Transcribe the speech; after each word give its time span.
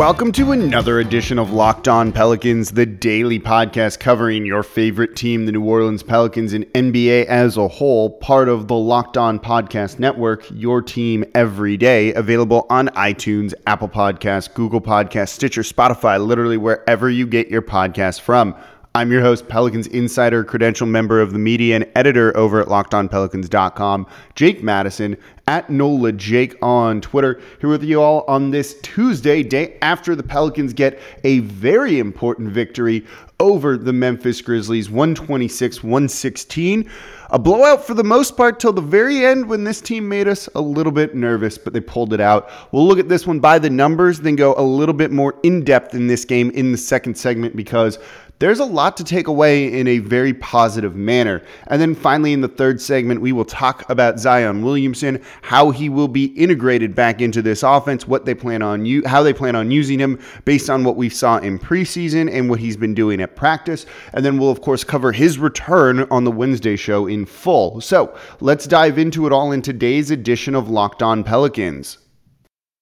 Welcome 0.00 0.32
to 0.32 0.52
another 0.52 0.98
edition 0.98 1.38
of 1.38 1.52
Locked 1.52 1.86
On 1.86 2.10
Pelicans, 2.10 2.72
the 2.72 2.86
daily 2.86 3.38
podcast 3.38 4.00
covering 4.00 4.46
your 4.46 4.62
favorite 4.62 5.14
team, 5.14 5.44
the 5.44 5.52
New 5.52 5.62
Orleans 5.62 6.02
Pelicans, 6.02 6.54
and 6.54 6.64
NBA 6.72 7.26
as 7.26 7.58
a 7.58 7.68
whole, 7.68 8.08
part 8.08 8.48
of 8.48 8.66
the 8.66 8.74
Locked 8.74 9.18
On 9.18 9.38
Podcast 9.38 9.98
Network, 9.98 10.46
your 10.52 10.80
team 10.80 11.26
every 11.34 11.76
day, 11.76 12.14
available 12.14 12.64
on 12.70 12.88
iTunes, 12.88 13.52
Apple 13.66 13.90
Podcasts, 13.90 14.52
Google 14.54 14.80
Podcasts, 14.80 15.34
Stitcher, 15.34 15.60
Spotify, 15.60 16.18
literally 16.26 16.56
wherever 16.56 17.10
you 17.10 17.26
get 17.26 17.48
your 17.48 17.60
podcast 17.60 18.22
from. 18.22 18.56
I'm 18.92 19.12
your 19.12 19.20
host, 19.20 19.48
Pelicans 19.48 19.86
Insider, 19.86 20.42
credential 20.42 20.86
member 20.86 21.20
of 21.20 21.32
the 21.32 21.38
media 21.38 21.76
and 21.76 21.86
editor 21.94 22.36
over 22.36 22.60
at 22.60 22.66
LockedOnPelicans.com, 22.66 24.06
Jake 24.34 24.64
Madison, 24.64 25.16
at 25.50 25.68
NOLA 25.68 26.12
Jake 26.12 26.54
on 26.62 27.00
Twitter, 27.00 27.40
here 27.60 27.68
with 27.68 27.82
you 27.82 28.00
all 28.00 28.22
on 28.28 28.52
this 28.52 28.80
Tuesday, 28.82 29.42
day 29.42 29.76
after 29.82 30.14
the 30.14 30.22
Pelicans 30.22 30.72
get 30.72 31.00
a 31.24 31.40
very 31.40 31.98
important 31.98 32.50
victory 32.50 33.04
over 33.40 33.76
the 33.76 33.92
Memphis 33.92 34.40
Grizzlies, 34.42 34.88
126 34.88 35.82
116. 35.82 36.88
A 37.30 37.38
blowout 37.38 37.84
for 37.84 37.94
the 37.94 38.04
most 38.04 38.36
part 38.36 38.60
till 38.60 38.72
the 38.72 38.80
very 38.80 39.24
end 39.24 39.48
when 39.48 39.64
this 39.64 39.80
team 39.80 40.08
made 40.08 40.28
us 40.28 40.48
a 40.54 40.60
little 40.60 40.92
bit 40.92 41.16
nervous, 41.16 41.58
but 41.58 41.72
they 41.72 41.80
pulled 41.80 42.12
it 42.12 42.20
out. 42.20 42.48
We'll 42.70 42.86
look 42.86 43.00
at 43.00 43.08
this 43.08 43.26
one 43.26 43.40
by 43.40 43.58
the 43.58 43.70
numbers, 43.70 44.20
then 44.20 44.36
go 44.36 44.54
a 44.56 44.62
little 44.62 44.94
bit 44.94 45.10
more 45.10 45.34
in 45.42 45.64
depth 45.64 45.96
in 45.96 46.06
this 46.06 46.24
game 46.24 46.50
in 46.50 46.70
the 46.70 46.78
second 46.78 47.18
segment 47.18 47.56
because 47.56 47.98
there's 48.40 48.58
a 48.58 48.64
lot 48.64 48.96
to 48.96 49.04
take 49.04 49.28
away 49.28 49.78
in 49.78 49.86
a 49.86 49.98
very 49.98 50.32
positive 50.32 50.96
manner. 50.96 51.42
And 51.66 51.80
then 51.80 51.94
finally, 51.94 52.32
in 52.32 52.40
the 52.40 52.48
third 52.48 52.80
segment, 52.80 53.20
we 53.20 53.32
will 53.32 53.44
talk 53.44 53.88
about 53.90 54.18
Zion 54.18 54.64
Williamson, 54.64 55.22
how 55.42 55.70
he 55.70 55.90
will 55.90 56.08
be 56.08 56.24
integrated 56.24 56.94
back 56.94 57.20
into 57.20 57.42
this 57.42 57.62
offense, 57.62 58.08
what 58.08 58.24
they 58.24 58.34
plan 58.34 58.62
on 58.62 58.86
you, 58.86 59.06
how 59.06 59.22
they 59.22 59.34
plan 59.34 59.56
on 59.56 59.70
using 59.70 59.98
him 59.98 60.18
based 60.46 60.70
on 60.70 60.84
what 60.84 60.96
we 60.96 61.10
saw 61.10 61.36
in 61.36 61.58
preseason 61.58 62.32
and 62.32 62.48
what 62.48 62.60
he's 62.60 62.78
been 62.78 62.94
doing 62.94 63.20
at 63.20 63.36
practice. 63.36 63.84
And 64.14 64.24
then 64.24 64.38
we'll 64.38 64.50
of 64.50 64.62
course 64.62 64.84
cover 64.84 65.12
his 65.12 65.38
return 65.38 66.06
on 66.10 66.24
the 66.24 66.32
Wednesday 66.32 66.76
show 66.76 67.06
in 67.06 67.26
full. 67.26 67.82
So 67.82 68.16
let's 68.40 68.66
dive 68.66 68.98
into 68.98 69.26
it 69.26 69.32
all 69.32 69.52
in 69.52 69.60
today's 69.60 70.10
edition 70.10 70.54
of 70.54 70.70
Locked 70.70 71.02
On 71.02 71.22
Pelicans. 71.22 71.98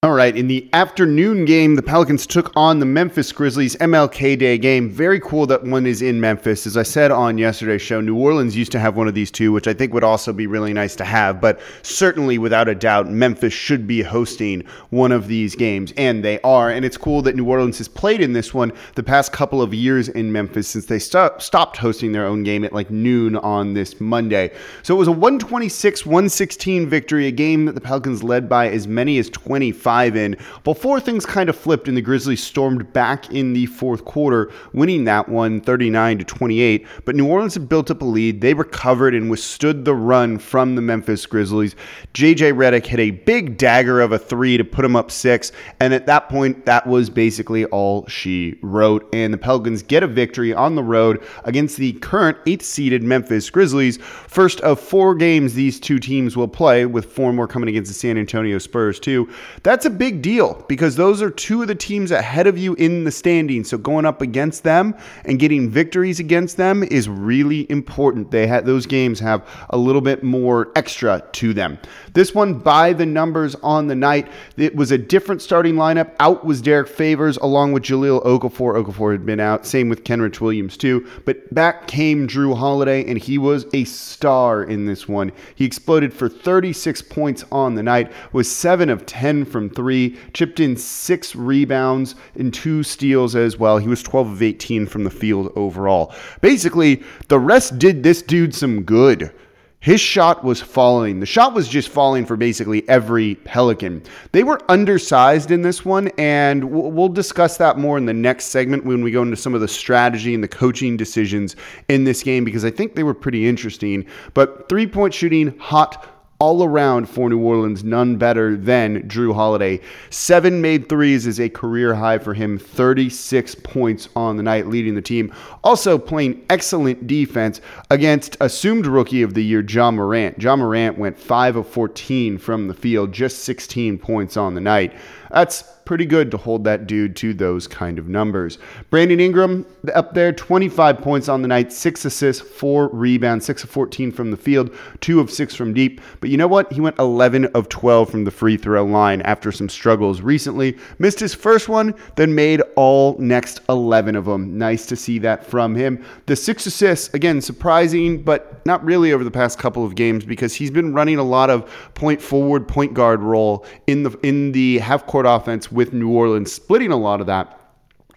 All 0.04 0.12
right, 0.12 0.36
in 0.36 0.46
the 0.46 0.70
afternoon 0.74 1.44
game, 1.44 1.74
the 1.74 1.82
Pelicans 1.82 2.24
took 2.24 2.52
on 2.54 2.78
the 2.78 2.86
Memphis 2.86 3.32
Grizzlies 3.32 3.74
MLK 3.80 4.38
Day 4.38 4.56
game. 4.56 4.88
Very 4.88 5.18
cool 5.18 5.44
that 5.48 5.64
one 5.64 5.88
is 5.88 6.02
in 6.02 6.20
Memphis. 6.20 6.68
As 6.68 6.76
I 6.76 6.84
said 6.84 7.10
on 7.10 7.36
yesterday's 7.36 7.82
show, 7.82 8.00
New 8.00 8.16
Orleans 8.16 8.56
used 8.56 8.70
to 8.70 8.78
have 8.78 8.96
one 8.96 9.08
of 9.08 9.14
these 9.14 9.32
too, 9.32 9.50
which 9.50 9.66
I 9.66 9.74
think 9.74 9.92
would 9.92 10.04
also 10.04 10.32
be 10.32 10.46
really 10.46 10.72
nice 10.72 10.94
to 10.94 11.04
have. 11.04 11.40
But 11.40 11.58
certainly, 11.82 12.38
without 12.38 12.68
a 12.68 12.76
doubt, 12.76 13.10
Memphis 13.10 13.52
should 13.52 13.88
be 13.88 14.02
hosting 14.02 14.62
one 14.90 15.10
of 15.10 15.26
these 15.26 15.56
games, 15.56 15.92
and 15.96 16.24
they 16.24 16.40
are. 16.42 16.70
And 16.70 16.84
it's 16.84 16.96
cool 16.96 17.20
that 17.22 17.34
New 17.34 17.48
Orleans 17.48 17.78
has 17.78 17.88
played 17.88 18.20
in 18.20 18.34
this 18.34 18.54
one 18.54 18.72
the 18.94 19.02
past 19.02 19.32
couple 19.32 19.60
of 19.60 19.74
years 19.74 20.08
in 20.08 20.30
Memphis 20.30 20.68
since 20.68 20.86
they 20.86 21.00
st- 21.00 21.42
stopped 21.42 21.76
hosting 21.76 22.12
their 22.12 22.24
own 22.24 22.44
game 22.44 22.62
at 22.62 22.72
like 22.72 22.88
noon 22.88 23.34
on 23.34 23.74
this 23.74 24.00
Monday. 24.00 24.52
So 24.84 24.94
it 24.94 24.98
was 24.98 25.08
a 25.08 25.10
126 25.10 26.06
116 26.06 26.88
victory, 26.88 27.26
a 27.26 27.32
game 27.32 27.64
that 27.64 27.74
the 27.74 27.80
Pelicans 27.80 28.22
led 28.22 28.48
by 28.48 28.68
as 28.68 28.86
many 28.86 29.18
as 29.18 29.28
25 29.30 29.87
five 29.88 30.16
in 30.16 30.36
before 30.64 31.00
things 31.00 31.24
kind 31.24 31.48
of 31.48 31.56
flipped 31.56 31.88
and 31.88 31.96
the 31.96 32.02
Grizzlies 32.02 32.42
stormed 32.42 32.92
back 32.92 33.32
in 33.32 33.54
the 33.54 33.64
fourth 33.64 34.04
quarter, 34.04 34.52
winning 34.74 35.04
that 35.04 35.30
one 35.30 35.62
39 35.62 36.18
to 36.18 36.24
28. 36.24 36.86
But 37.06 37.16
New 37.16 37.26
Orleans 37.26 37.54
had 37.54 37.70
built 37.70 37.90
up 37.90 38.02
a 38.02 38.04
lead. 38.04 38.42
They 38.42 38.52
recovered 38.52 39.14
and 39.14 39.30
withstood 39.30 39.86
the 39.86 39.94
run 39.94 40.38
from 40.38 40.74
the 40.74 40.82
Memphis 40.82 41.24
Grizzlies. 41.24 41.74
JJ 42.12 42.52
Redick 42.52 42.84
hit 42.84 43.00
a 43.00 43.12
big 43.12 43.56
dagger 43.56 44.02
of 44.02 44.12
a 44.12 44.18
three 44.18 44.58
to 44.58 44.64
put 44.64 44.82
them 44.82 44.94
up 44.94 45.10
six. 45.10 45.52
And 45.80 45.94
at 45.94 46.04
that 46.04 46.28
point, 46.28 46.66
that 46.66 46.86
was 46.86 47.08
basically 47.08 47.64
all 47.64 48.06
she 48.08 48.58
wrote. 48.60 49.08
And 49.14 49.32
the 49.32 49.38
Pelicans 49.38 49.82
get 49.82 50.02
a 50.02 50.06
victory 50.06 50.52
on 50.52 50.74
the 50.74 50.84
road 50.84 51.26
against 51.44 51.78
the 51.78 51.94
current 51.94 52.36
eighth 52.44 52.66
seeded 52.66 53.02
Memphis 53.02 53.48
Grizzlies. 53.48 53.96
First 53.96 54.60
of 54.60 54.78
four 54.78 55.14
games 55.14 55.54
these 55.54 55.80
two 55.80 55.98
teams 55.98 56.36
will 56.36 56.46
play, 56.46 56.84
with 56.84 57.06
four 57.06 57.32
more 57.32 57.48
coming 57.48 57.70
against 57.70 57.90
the 57.90 57.94
San 57.94 58.18
Antonio 58.18 58.58
Spurs, 58.58 59.00
too. 59.00 59.30
That's 59.62 59.77
that's 59.78 59.86
a 59.86 59.90
big 59.90 60.22
deal 60.22 60.64
because 60.66 60.96
those 60.96 61.22
are 61.22 61.30
two 61.30 61.62
of 61.62 61.68
the 61.68 61.74
teams 61.76 62.10
ahead 62.10 62.48
of 62.48 62.58
you 62.58 62.74
in 62.74 63.04
the 63.04 63.12
standings. 63.12 63.70
So 63.70 63.78
going 63.78 64.06
up 64.06 64.20
against 64.20 64.64
them 64.64 64.92
and 65.24 65.38
getting 65.38 65.70
victories 65.70 66.18
against 66.18 66.56
them 66.56 66.82
is 66.82 67.08
really 67.08 67.64
important. 67.70 68.32
They 68.32 68.48
had 68.48 68.66
those 68.66 68.86
games 68.86 69.20
have 69.20 69.48
a 69.70 69.78
little 69.78 70.00
bit 70.00 70.24
more 70.24 70.72
extra 70.74 71.22
to 71.34 71.54
them. 71.54 71.78
This 72.12 72.34
one 72.34 72.54
by 72.54 72.92
the 72.92 73.06
numbers 73.06 73.54
on 73.62 73.86
the 73.86 73.94
night, 73.94 74.26
it 74.56 74.74
was 74.74 74.90
a 74.90 74.98
different 74.98 75.42
starting 75.42 75.76
lineup. 75.76 76.12
Out 76.18 76.44
was 76.44 76.60
Derrick 76.60 76.88
Favors 76.88 77.36
along 77.36 77.70
with 77.70 77.84
Jahlil 77.84 78.24
Okafor. 78.24 78.82
Okafor 78.82 79.12
had 79.12 79.24
been 79.24 79.38
out. 79.38 79.64
Same 79.64 79.88
with 79.88 80.02
Kenrich 80.02 80.40
Williams 80.40 80.76
too. 80.76 81.06
But 81.24 81.54
back 81.54 81.86
came 81.86 82.26
Jrue 82.26 82.58
Holiday 82.58 83.08
and 83.08 83.16
he 83.16 83.38
was 83.38 83.64
a 83.72 83.84
star 83.84 84.64
in 84.64 84.86
this 84.86 85.06
one. 85.06 85.30
He 85.54 85.64
exploded 85.64 86.12
for 86.12 86.28
36 86.28 87.00
points 87.02 87.44
on 87.52 87.76
the 87.76 87.82
night, 87.84 88.10
was 88.32 88.50
7 88.50 88.90
of 88.90 89.06
10 89.06 89.44
from 89.44 89.67
three, 89.70 90.16
chipped 90.32 90.60
in 90.60 90.76
six 90.76 91.34
rebounds 91.34 92.14
and 92.34 92.52
two 92.52 92.82
steals 92.82 93.36
as 93.36 93.58
well. 93.58 93.78
He 93.78 93.88
was 93.88 94.02
12 94.02 94.32
of 94.32 94.42
18 94.42 94.86
from 94.86 95.04
the 95.04 95.10
field 95.10 95.52
overall. 95.56 96.14
Basically, 96.40 97.02
the 97.28 97.38
rest 97.38 97.78
did 97.78 98.02
this 98.02 98.22
dude 98.22 98.54
some 98.54 98.82
good. 98.82 99.32
His 99.80 100.00
shot 100.00 100.42
was 100.42 100.60
falling. 100.60 101.20
The 101.20 101.26
shot 101.26 101.54
was 101.54 101.68
just 101.68 101.88
falling 101.88 102.26
for 102.26 102.36
basically 102.36 102.88
every 102.88 103.36
Pelican. 103.36 104.02
They 104.32 104.42
were 104.42 104.60
undersized 104.68 105.52
in 105.52 105.62
this 105.62 105.84
one, 105.84 106.08
and 106.18 106.64
we'll 106.64 107.08
discuss 107.08 107.58
that 107.58 107.78
more 107.78 107.96
in 107.96 108.04
the 108.04 108.12
next 108.12 108.46
segment 108.46 108.84
when 108.84 109.02
we 109.02 109.12
go 109.12 109.22
into 109.22 109.36
some 109.36 109.54
of 109.54 109.60
the 109.60 109.68
strategy 109.68 110.34
and 110.34 110.42
the 110.42 110.48
coaching 110.48 110.96
decisions 110.96 111.54
in 111.88 112.02
this 112.02 112.24
game 112.24 112.44
because 112.44 112.64
I 112.64 112.72
think 112.72 112.96
they 112.96 113.04
were 113.04 113.14
pretty 113.14 113.48
interesting. 113.48 114.04
But 114.34 114.68
three 114.68 114.86
point 114.86 115.14
shooting, 115.14 115.56
hot 115.58 116.17
all 116.40 116.62
around 116.62 117.08
for 117.08 117.28
New 117.28 117.40
Orleans, 117.40 117.82
none 117.82 118.16
better 118.16 118.56
than 118.56 119.02
Jrue 119.08 119.34
Holiday. 119.34 119.80
Seven 120.10 120.60
made 120.60 120.88
threes 120.88 121.26
is 121.26 121.40
a 121.40 121.48
career 121.48 121.94
high 121.94 122.18
for 122.18 122.32
him, 122.32 122.58
36 122.58 123.56
points 123.56 124.08
on 124.14 124.36
the 124.36 124.42
night, 124.42 124.68
leading 124.68 124.94
the 124.94 125.02
team. 125.02 125.32
Also 125.64 125.98
playing 125.98 126.44
excellent 126.48 127.08
defense 127.08 127.60
against 127.90 128.36
assumed 128.40 128.86
rookie 128.86 129.22
of 129.22 129.34
the 129.34 129.44
year, 129.44 129.64
Ja 129.68 129.90
Morant. 129.90 130.40
Ja 130.40 130.54
Morant 130.54 130.96
went 130.96 131.18
5 131.18 131.56
of 131.56 131.68
14 131.68 132.38
from 132.38 132.68
the 132.68 132.74
field, 132.74 133.12
just 133.12 133.40
16 133.40 133.98
points 133.98 134.36
on 134.36 134.54
the 134.54 134.60
night. 134.60 134.94
That's 135.30 135.62
pretty 135.88 136.04
good 136.04 136.30
to 136.30 136.36
hold 136.36 136.64
that 136.64 136.86
dude 136.86 137.16
to 137.16 137.32
those 137.32 137.66
kind 137.66 137.98
of 137.98 138.10
numbers. 138.10 138.58
Brandon 138.90 139.18
Ingram 139.18 139.64
up 139.94 140.12
there, 140.12 140.34
25 140.34 140.98
points 140.98 141.30
on 141.30 141.40
the 141.40 141.48
night, 141.48 141.72
six 141.72 142.04
assists, 142.04 142.42
four 142.42 142.88
rebounds, 142.88 143.46
six 143.46 143.64
of 143.64 143.70
14 143.70 144.12
from 144.12 144.30
the 144.30 144.36
field, 144.36 144.70
two 145.00 145.18
of 145.18 145.30
six 145.30 145.54
from 145.54 145.72
deep. 145.72 146.02
But 146.20 146.28
you 146.28 146.36
know 146.36 146.46
what? 146.46 146.70
He 146.70 146.82
went 146.82 146.98
11 146.98 147.46
of 147.46 147.70
12 147.70 148.10
from 148.10 148.24
the 148.24 148.30
free 148.30 148.58
throw 148.58 148.84
line 148.84 149.22
after 149.22 149.50
some 149.50 149.70
struggles 149.70 150.20
recently. 150.20 150.76
Missed 150.98 151.20
his 151.20 151.34
first 151.34 151.70
one, 151.70 151.94
then 152.16 152.34
made 152.34 152.60
all 152.76 153.16
next 153.18 153.62
11 153.70 154.14
of 154.14 154.26
them. 154.26 154.58
Nice 154.58 154.84
to 154.86 154.96
see 154.96 155.18
that 155.20 155.46
from 155.46 155.74
him. 155.74 156.04
The 156.26 156.36
six 156.36 156.66
assists, 156.66 157.14
again, 157.14 157.40
surprising, 157.40 158.22
but 158.22 158.64
not 158.66 158.84
really 158.84 159.14
over 159.14 159.24
the 159.24 159.30
past 159.30 159.58
couple 159.58 159.86
of 159.86 159.94
games 159.94 160.26
because 160.26 160.54
he's 160.54 160.70
been 160.70 160.92
running 160.92 161.16
a 161.16 161.22
lot 161.22 161.48
of 161.48 161.66
point 161.94 162.20
forward, 162.20 162.68
point 162.68 162.92
guard 162.92 163.22
role 163.22 163.64
in 163.86 164.02
the 164.02 164.10
in 164.22 164.52
the 164.52 164.80
half 164.80 165.06
court 165.06 165.17
offense 165.26 165.70
with 165.70 165.92
New 165.92 166.10
Orleans, 166.10 166.52
splitting 166.52 166.92
a 166.92 166.96
lot 166.96 167.20
of 167.20 167.26
that 167.26 167.57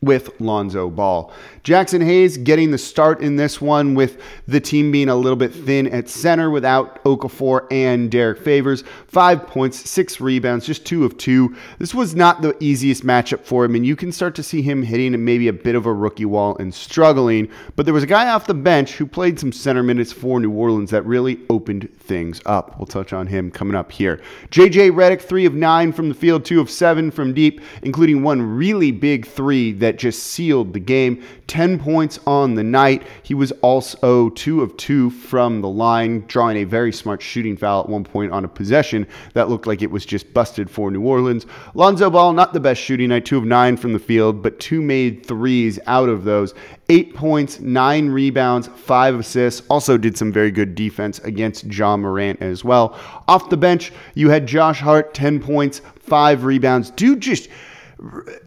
with 0.02 0.40
Lonzo 0.42 0.90
Ball. 0.90 1.32
Jaxson 1.64 2.04
Hayes 2.04 2.36
getting 2.38 2.72
the 2.72 2.78
start 2.80 3.22
in 3.22 3.36
this 3.36 3.62
one 3.62 3.94
with 3.94 4.20
the 4.48 4.60
team 4.60 4.92
being 4.92 5.10
a 5.10 5.16
little 5.16 5.36
bit 5.36 5.54
thin 5.54 5.88
at 5.90 6.10
center 6.10 6.50
without 6.50 7.04
Okafor 7.04 7.68
and 7.72 8.10
Derrick 8.10 8.40
Favors. 8.40 8.84
Five 9.08 9.46
points, 9.46 9.88
six 9.88 10.20
rebounds, 10.20 10.66
just 10.66 10.88
two 10.88 11.06
of 11.06 11.18
two. 11.18 11.56
This 11.78 11.94
was 11.94 12.16
not 12.16 12.42
the 12.42 12.58
easiest 12.60 13.06
matchup 13.06 13.42
for 13.46 13.64
him, 13.64 13.76
and 13.76 13.86
you 13.86 13.96
can 13.96 14.12
start 14.12 14.34
to 14.36 14.44
see 14.44 14.64
him 14.64 14.82
hitting 14.82 15.24
maybe 15.24 15.48
a 15.48 15.54
bit 15.54 15.76
of 15.76 15.86
a 15.86 15.94
rookie 15.94 16.26
wall 16.26 16.58
and 16.58 16.74
struggling. 16.74 17.48
But 17.76 17.86
there 17.86 17.94
was 17.94 18.04
a 18.04 18.08
guy 18.08 18.30
off 18.30 18.48
the 18.48 18.56
bench 18.56 18.94
who 18.94 19.06
played 19.06 19.40
some 19.40 19.52
center 19.52 19.84
minutes 19.84 20.12
for 20.12 20.40
New 20.40 20.52
Orleans 20.52 20.90
that 20.90 21.06
really 21.06 21.40
opened 21.52 21.90
things 22.00 22.42
up. 22.48 22.80
We'll 22.80 22.88
touch 22.88 23.14
on 23.14 23.28
him 23.28 23.52
coming 23.52 23.76
up 23.76 23.92
here. 23.92 24.20
JJ 24.50 24.92
Redick, 24.92 25.22
three 25.22 25.46
of 25.46 25.54
nine 25.54 25.94
from 25.94 26.10
the 26.10 26.16
field, 26.16 26.44
two 26.44 26.60
of 26.60 26.72
seven 26.72 27.12
from 27.12 27.36
deep, 27.36 27.62
including 27.84 28.24
one 28.24 28.42
really 28.42 28.92
big 28.92 29.28
three 29.28 29.72
that 29.74 29.91
that 29.92 30.00
just 30.00 30.24
sealed 30.24 30.72
the 30.72 30.80
game. 30.80 31.22
10 31.48 31.78
points 31.78 32.18
on 32.26 32.56
the 32.56 32.64
night. 32.64 33.04
He 33.24 33.34
was 33.34 33.52
also 33.62 34.30
2 34.30 34.62
of 34.62 34.78
2 34.78 35.10
from 35.10 35.60
the 35.60 35.68
line, 35.68 36.24
drawing 36.28 36.56
a 36.56 36.64
very 36.64 36.94
smart 36.94 37.22
shooting 37.22 37.58
foul 37.58 37.82
at 37.82 37.90
one 37.90 38.06
point 38.06 38.32
on 38.32 38.46
a 38.46 38.48
possession 38.48 39.06
that 39.34 39.50
looked 39.50 39.68
like 39.68 39.82
it 39.82 39.92
was 39.92 40.06
just 40.06 40.34
busted 40.34 40.70
for 40.70 40.90
New 40.92 41.02
Orleans. 41.02 41.46
Lonzo 41.74 42.10
Ball, 42.10 42.32
not 42.32 42.54
the 42.54 42.60
best 42.62 42.82
shooting 42.82 43.10
night, 43.10 43.26
2 43.26 43.38
of 43.38 43.44
9 43.44 43.76
from 43.76 43.92
the 43.92 44.00
field, 44.00 44.42
but 44.42 44.62
two 44.62 44.82
made 44.82 45.26
threes 45.26 45.78
out 45.88 46.08
of 46.08 46.24
those. 46.24 46.54
Eight 46.88 47.14
points, 47.14 47.60
nine 47.60 48.08
rebounds, 48.08 48.68
five 48.68 49.20
assists. 49.20 49.62
Also 49.70 49.98
did 49.98 50.18
some 50.18 50.32
very 50.32 50.52
good 50.52 50.74
defense 50.74 51.20
against 51.20 51.66
Ja 51.66 51.98
Morant 51.98 52.42
as 52.42 52.64
well. 52.64 52.98
Off 53.28 53.50
the 53.50 53.58
bench, 53.58 53.92
you 54.16 54.30
had 54.30 54.48
Josh 54.48 54.80
Hart, 54.80 55.14
10 55.14 55.42
points, 55.42 55.82
five 56.00 56.46
rebounds. 56.46 56.92
Dude 56.92 57.20
just 57.20 57.50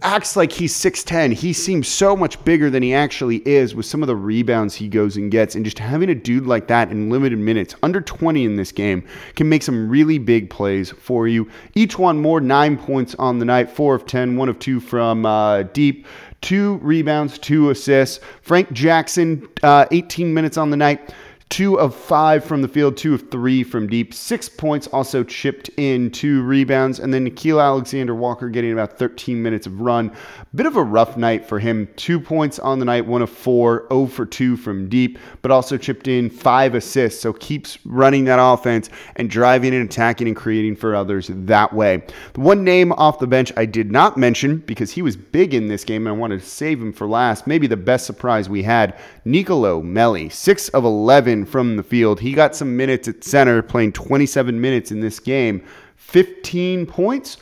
acts 0.03 0.37
like 0.37 0.51
he's 0.51 0.75
6'10. 0.75 1.33
He 1.33 1.53
seems 1.53 1.87
so 1.87 2.17
much 2.17 2.43
bigger 2.45 2.71
than 2.71 2.83
he 2.83 2.93
actually 2.93 3.37
is 3.47 3.75
with 3.75 3.87
some 3.87 4.03
of 4.03 4.07
the 4.09 4.17
rebounds 4.17 4.75
he 4.75 4.89
goes 4.89 5.17
and 5.17 5.31
gets. 5.31 5.55
And 5.55 5.65
just 5.65 5.79
having 5.79 6.11
a 6.11 6.15
dude 6.15 6.47
like 6.47 6.67
that 6.69 6.91
in 6.91 7.11
limited 7.11 7.39
minutes, 7.39 7.75
under 7.83 8.01
20 8.01 8.45
in 8.45 8.57
this 8.57 8.73
game, 8.73 9.05
can 9.37 9.49
make 9.49 9.63
some 9.63 9.89
really 9.89 10.19
big 10.19 10.51
plays 10.51 10.91
for 10.91 11.29
you. 11.29 11.49
E'Twaun 11.77 12.19
Moore, 12.19 12.41
nine 12.41 12.77
points 12.77 13.15
on 13.17 13.39
the 13.39 13.45
night, 13.45 13.71
four 13.71 13.95
of 13.95 14.07
10, 14.07 14.37
one 14.37 14.49
of 14.49 14.59
two 14.59 14.81
from 14.81 15.25
uh, 15.25 15.63
deep 15.63 16.07
two 16.45 16.77
rebounds, 16.83 17.39
two 17.39 17.71
assists. 17.71 18.23
Frank 18.43 18.71
Jackson, 18.73 19.49
uh, 19.63 19.87
18 19.91 20.33
minutes 20.33 20.59
on 20.59 20.69
the 20.69 20.77
night, 20.77 21.15
two 21.55 21.79
of 21.79 21.95
five 21.95 22.43
from 22.43 22.63
the 22.63 22.67
field, 22.67 22.97
two 22.97 23.15
of 23.15 23.31
three 23.31 23.63
from 23.63 23.87
deep, 23.87 24.13
six 24.13 24.49
points, 24.49 24.89
also 24.89 25.23
chipped 25.23 25.71
in 25.77 26.11
two 26.11 26.43
rebounds, 26.43 26.99
and 26.99 27.15
then 27.15 27.25
Nickeil 27.25 27.63
Alexander 27.63 28.13
Walker 28.13 28.49
getting 28.49 28.73
about 28.73 28.99
13 28.99 29.41
minutes 29.41 29.65
of 29.65 29.81
run. 29.81 30.11
Bit 30.57 30.67
of 30.67 30.77
a 30.77 30.83
rough 30.83 31.17
night 31.17 31.47
for 31.47 31.61
him. 31.61 31.89
Two 31.95 32.19
points 32.19 32.59
on 32.59 32.81
the 32.81 32.85
night, 32.85 33.07
one 33.07 33.23
of 33.23 33.31
four, 33.31 33.87
0 33.89 34.07
for 34.07 34.27
two 34.27 34.57
from 34.57 34.89
deep, 34.89 35.17
but 35.43 35.53
also 35.53 35.79
chipped 35.79 36.09
in 36.09 36.29
five 36.29 36.75
assists. 36.75 37.21
So 37.21 37.33
keeps 37.33 37.79
running 37.87 38.25
that 38.25 38.41
offense 38.43 38.91
and 39.15 39.31
driving 39.31 39.73
and 39.77 39.89
attacking 39.89 40.27
and 40.27 40.37
creating 40.37 40.75
for 40.75 40.97
others 40.97 41.31
that 41.33 41.73
way. 41.73 42.03
The 42.33 42.41
one 42.41 42.65
name 42.65 42.91
off 42.91 43.21
the 43.21 43.29
bench 43.29 43.53
I 43.57 43.67
did 43.67 43.93
not 43.93 44.17
mention 44.17 44.57
because 44.57 44.91
he 44.91 45.03
was 45.03 45.17
big 45.17 45.55
in 45.55 45.69
this 45.69 45.85
game 45.85 46.09
and 46.09 46.17
I 46.17 46.19
wanted 46.19 46.41
to 46.41 46.47
save 46.47 46.83
him 46.83 46.93
for 46.93 47.07
last. 47.07 47.47
Maybe 47.47 47.69
the 47.69 47.77
best 47.77 48.07
surprise 48.07 48.49
we 48.49 48.65
had, 48.65 48.99
Nicolo 49.25 49.81
Melli, 49.81 50.33
six 50.33 50.69
of 50.71 50.85
11 50.85 51.44
from 51.45 51.77
the 51.77 51.83
field. 51.83 52.21
He 52.21 52.33
got 52.33 52.55
some 52.55 52.77
minutes 52.77 53.09
at 53.09 53.25
center, 53.25 53.63
playing 53.63 53.93
27 53.93 54.61
minutes 54.61 54.91
in 54.91 55.01
this 55.01 55.19
game. 55.21 55.65
15 55.97 56.87
points, 56.87 57.39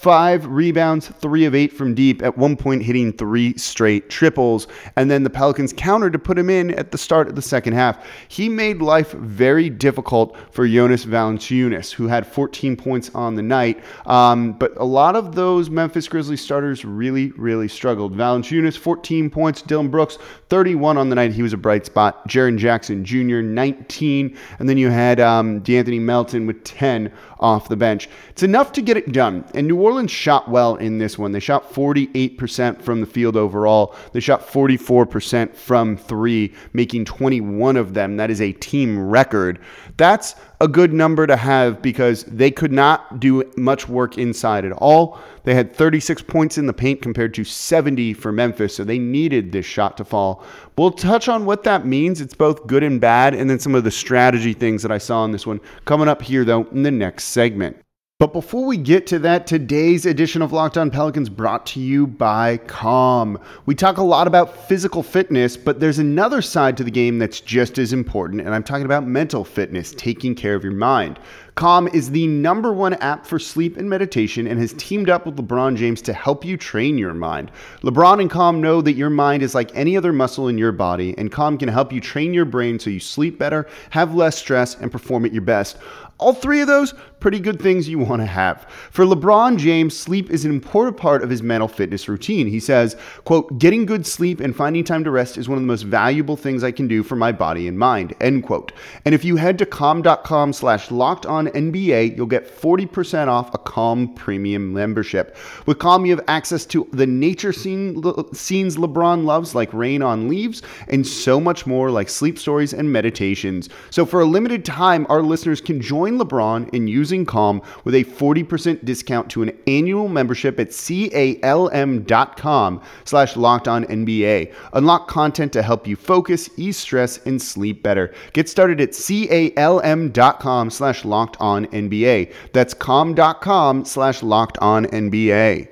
five 0.00 0.46
rebounds, 0.46 1.08
three 1.08 1.44
of 1.44 1.54
eight 1.54 1.70
from 1.70 1.94
deep, 1.94 2.22
at 2.22 2.38
one 2.38 2.56
point 2.56 2.82
hitting 2.82 3.12
three 3.12 3.54
straight 3.58 4.08
triples. 4.08 4.66
And 4.96 5.10
then 5.10 5.24
the 5.24 5.30
Pelicans 5.30 5.74
countered 5.74 6.14
to 6.14 6.18
put 6.18 6.38
him 6.38 6.48
in 6.48 6.70
at 6.70 6.90
the 6.90 6.96
start 6.96 7.28
of 7.28 7.34
the 7.34 7.42
second 7.42 7.74
half. 7.74 8.06
He 8.28 8.48
made 8.48 8.80
life 8.80 9.12
very 9.12 9.68
difficult 9.68 10.38
for 10.52 10.66
Jonas 10.66 11.04
Valanciunas, 11.04 11.92
who 11.92 12.06
had 12.06 12.26
14 12.26 12.76
points 12.76 13.10
on 13.14 13.34
the 13.34 13.42
night. 13.42 13.84
Um, 14.06 14.54
but 14.54 14.72
a 14.78 14.84
lot 14.84 15.16
of 15.16 15.34
those 15.34 15.68
Memphis 15.68 16.08
Grizzlies 16.08 16.40
starters 16.40 16.82
really, 16.82 17.32
really 17.32 17.68
struggled. 17.68 18.16
Valanciunas, 18.16 18.78
14 18.78 19.28
points. 19.28 19.60
Dillon 19.60 19.90
Brooks, 19.90 20.16
31 20.48 20.96
on 20.96 21.10
the 21.10 21.14
night. 21.14 21.34
He 21.34 21.42
was 21.42 21.52
a 21.52 21.58
bright 21.58 21.84
spot. 21.84 22.26
Jaren 22.26 22.56
Jackson 22.56 23.04
Jr., 23.04 23.42
19. 23.42 24.34
And 24.58 24.66
then 24.66 24.78
you 24.78 24.88
had 24.88 25.20
um, 25.20 25.60
De'Anthony 25.60 26.00
Melton 26.00 26.46
with 26.46 26.64
10 26.64 27.12
off 27.40 27.68
the 27.68 27.76
bench. 27.76 28.08
It's 28.28 28.42
enough 28.42 28.72
to 28.72 28.82
get 28.82 28.96
it 28.96 29.12
done. 29.12 29.44
And 29.54 29.66
New 29.66 29.80
Orleans 29.80 30.10
shot 30.10 30.48
well 30.48 30.76
in 30.76 30.98
this 30.98 31.18
one. 31.18 31.32
They 31.32 31.40
shot 31.40 31.72
48% 31.72 32.80
from 32.80 33.00
the 33.00 33.06
field 33.06 33.36
overall. 33.36 33.96
They 34.12 34.20
shot 34.20 34.46
44% 34.46 35.54
from 35.54 35.96
three, 35.96 36.54
making 36.72 37.06
21 37.06 37.76
of 37.76 37.94
them. 37.94 38.16
That 38.16 38.30
is 38.30 38.40
a 38.40 38.52
team 38.52 38.98
record. 39.08 39.58
That's 39.96 40.36
a 40.60 40.68
good 40.68 40.92
number 40.92 41.26
to 41.26 41.36
have 41.36 41.82
because 41.82 42.24
they 42.24 42.50
could 42.50 42.72
not 42.72 43.18
do 43.18 43.50
much 43.56 43.88
work 43.88 44.18
inside 44.18 44.64
at 44.64 44.72
all. 44.72 45.18
They 45.44 45.54
had 45.54 45.74
36 45.74 46.22
points 46.22 46.58
in 46.58 46.66
the 46.66 46.72
paint 46.72 47.02
compared 47.02 47.34
to 47.34 47.44
70 47.44 48.14
for 48.14 48.32
Memphis, 48.32 48.76
so 48.76 48.84
they 48.84 48.98
needed 48.98 49.52
this 49.52 49.66
shot 49.66 49.96
to 49.96 50.04
fall. 50.04 50.44
We'll 50.76 50.90
touch 50.90 51.28
on 51.28 51.46
what 51.46 51.64
that 51.64 51.86
means. 51.86 52.20
It's 52.20 52.34
both 52.34 52.66
good 52.66 52.82
and 52.82 53.00
bad, 53.00 53.34
and 53.34 53.48
then 53.48 53.58
some 53.58 53.74
of 53.74 53.84
the 53.84 53.90
strategy 53.90 54.52
things 54.52 54.82
that 54.82 54.92
I 54.92 54.98
saw 54.98 55.24
in 55.24 55.32
this 55.32 55.46
one 55.46 55.60
coming 55.84 56.08
up 56.08 56.22
here, 56.22 56.44
though, 56.44 56.66
in 56.72 56.82
the 56.82 56.90
next 56.90 57.24
segment. 57.24 57.76
But 58.20 58.34
before 58.34 58.66
we 58.66 58.76
get 58.76 59.06
to 59.06 59.18
that, 59.20 59.46
today's 59.46 60.04
edition 60.04 60.42
of 60.42 60.52
Locked 60.52 60.76
On 60.76 60.90
Pelicans 60.90 61.30
brought 61.30 61.64
to 61.68 61.80
you 61.80 62.06
by 62.06 62.58
Calm. 62.58 63.40
We 63.64 63.74
talk 63.74 63.96
a 63.96 64.02
lot 64.02 64.26
about 64.26 64.68
physical 64.68 65.02
fitness, 65.02 65.56
but 65.56 65.80
there's 65.80 65.98
another 65.98 66.42
side 66.42 66.76
to 66.76 66.84
the 66.84 66.90
game 66.90 67.18
that's 67.18 67.40
just 67.40 67.78
as 67.78 67.94
important, 67.94 68.42
and 68.42 68.54
I'm 68.54 68.62
talking 68.62 68.84
about 68.84 69.06
mental 69.06 69.42
fitness, 69.42 69.94
taking 69.96 70.34
care 70.34 70.54
of 70.54 70.62
your 70.62 70.74
mind. 70.74 71.18
Calm 71.60 71.88
is 71.88 72.10
the 72.10 72.26
number 72.26 72.72
one 72.72 72.94
app 72.94 73.26
for 73.26 73.38
sleep 73.38 73.76
and 73.76 73.86
meditation 73.86 74.46
and 74.46 74.58
has 74.58 74.72
teamed 74.78 75.10
up 75.10 75.26
with 75.26 75.36
LeBron 75.36 75.76
James 75.76 76.00
to 76.00 76.14
help 76.14 76.42
you 76.42 76.56
train 76.56 76.96
your 76.96 77.12
mind. 77.12 77.50
LeBron 77.82 78.18
and 78.18 78.30
Calm 78.30 78.62
know 78.62 78.80
that 78.80 78.94
your 78.94 79.10
mind 79.10 79.42
is 79.42 79.54
like 79.54 79.70
any 79.76 79.94
other 79.94 80.10
muscle 80.10 80.48
in 80.48 80.56
your 80.56 80.72
body, 80.72 81.14
and 81.18 81.30
Calm 81.30 81.58
can 81.58 81.68
help 81.68 81.92
you 81.92 82.00
train 82.00 82.32
your 82.32 82.46
brain 82.46 82.78
so 82.78 82.88
you 82.88 82.98
sleep 82.98 83.38
better, 83.38 83.68
have 83.90 84.14
less 84.14 84.38
stress, 84.38 84.74
and 84.74 84.90
perform 84.90 85.26
at 85.26 85.34
your 85.34 85.42
best. 85.42 85.76
All 86.20 86.34
three 86.34 86.60
of 86.60 86.66
those, 86.66 86.94
pretty 87.20 87.38
good 87.38 87.60
things 87.60 87.88
you 87.88 87.98
want 87.98 88.20
to 88.20 88.26
have. 88.26 88.66
For 88.90 89.04
LeBron 89.04 89.58
James, 89.58 89.96
sleep 89.96 90.30
is 90.30 90.44
an 90.44 90.50
important 90.50 90.96
part 90.96 91.22
of 91.22 91.30
his 91.30 91.42
mental 91.42 91.68
fitness 91.68 92.08
routine. 92.08 92.46
He 92.46 92.60
says, 92.60 92.96
quote, 93.24 93.58
getting 93.58 93.86
good 93.86 94.06
sleep 94.06 94.40
and 94.40 94.56
finding 94.56 94.84
time 94.84 95.04
to 95.04 95.10
rest 95.10 95.38
is 95.38 95.48
one 95.48 95.56
of 95.56 95.62
the 95.62 95.66
most 95.66 95.82
valuable 95.82 96.36
things 96.36 96.64
I 96.64 96.72
can 96.72 96.88
do 96.88 97.02
for 97.02 97.16
my 97.16 97.32
body 97.32 97.68
and 97.68 97.78
mind, 97.78 98.14
end 98.20 98.44
quote. 98.44 98.72
And 99.04 99.14
if 99.14 99.24
you 99.24 99.36
head 99.36 99.58
to 99.58 99.66
calm.com 99.66 100.52
slash 100.52 100.90
locked 100.90 101.26
on 101.26 101.48
NBA, 101.48 102.16
you'll 102.16 102.26
get 102.26 102.48
40% 102.48 103.28
off 103.28 103.54
a 103.54 103.58
Calm 103.58 104.14
premium 104.14 104.72
membership. 104.72 105.36
With 105.66 105.78
Calm, 105.78 106.04
you 106.04 106.14
have 106.16 106.24
access 106.26 106.66
to 106.66 106.88
the 106.92 107.06
nature 107.06 107.52
scene, 107.52 108.02
scenes 108.34 108.76
LeBron 108.76 109.24
loves, 109.24 109.54
like 109.54 109.72
Rain 109.72 110.02
on 110.02 110.28
Leaves, 110.28 110.62
and 110.88 111.06
so 111.06 111.40
much 111.40 111.66
more, 111.66 111.90
like 111.90 112.08
sleep 112.08 112.38
stories 112.38 112.72
and 112.72 112.92
meditations. 112.92 113.68
So 113.90 114.04
for 114.04 114.20
a 114.20 114.24
limited 114.24 114.64
time, 114.64 115.06
our 115.08 115.22
listeners 115.22 115.60
can 115.60 115.80
join 115.80 116.09
join 116.10 116.18
LeBron 116.18 116.72
in 116.74 116.88
using 116.88 117.24
Calm 117.24 117.62
with 117.84 117.94
a 117.94 118.04
40% 118.04 118.84
discount 118.84 119.30
to 119.30 119.42
an 119.42 119.56
annual 119.66 120.08
membership 120.08 120.58
at 120.58 120.72
calm.com 120.72 122.80
slash 123.04 123.36
locked 123.36 123.68
on 123.68 123.84
NBA. 123.84 124.52
Unlock 124.72 125.08
content 125.08 125.52
to 125.52 125.62
help 125.62 125.86
you 125.86 125.96
focus, 125.96 126.50
ease 126.56 126.76
stress, 126.76 127.18
and 127.26 127.40
sleep 127.40 127.82
better. 127.82 128.12
Get 128.32 128.48
started 128.48 128.80
at 128.80 128.90
calm.com 128.90 130.70
slash 130.70 131.04
locked 131.04 131.36
on 131.40 131.66
NBA. 131.66 132.32
That's 132.52 132.74
calm.com 132.74 133.84
slash 133.84 134.22
locked 134.22 134.58
on 134.58 134.86
NBA. 134.86 135.69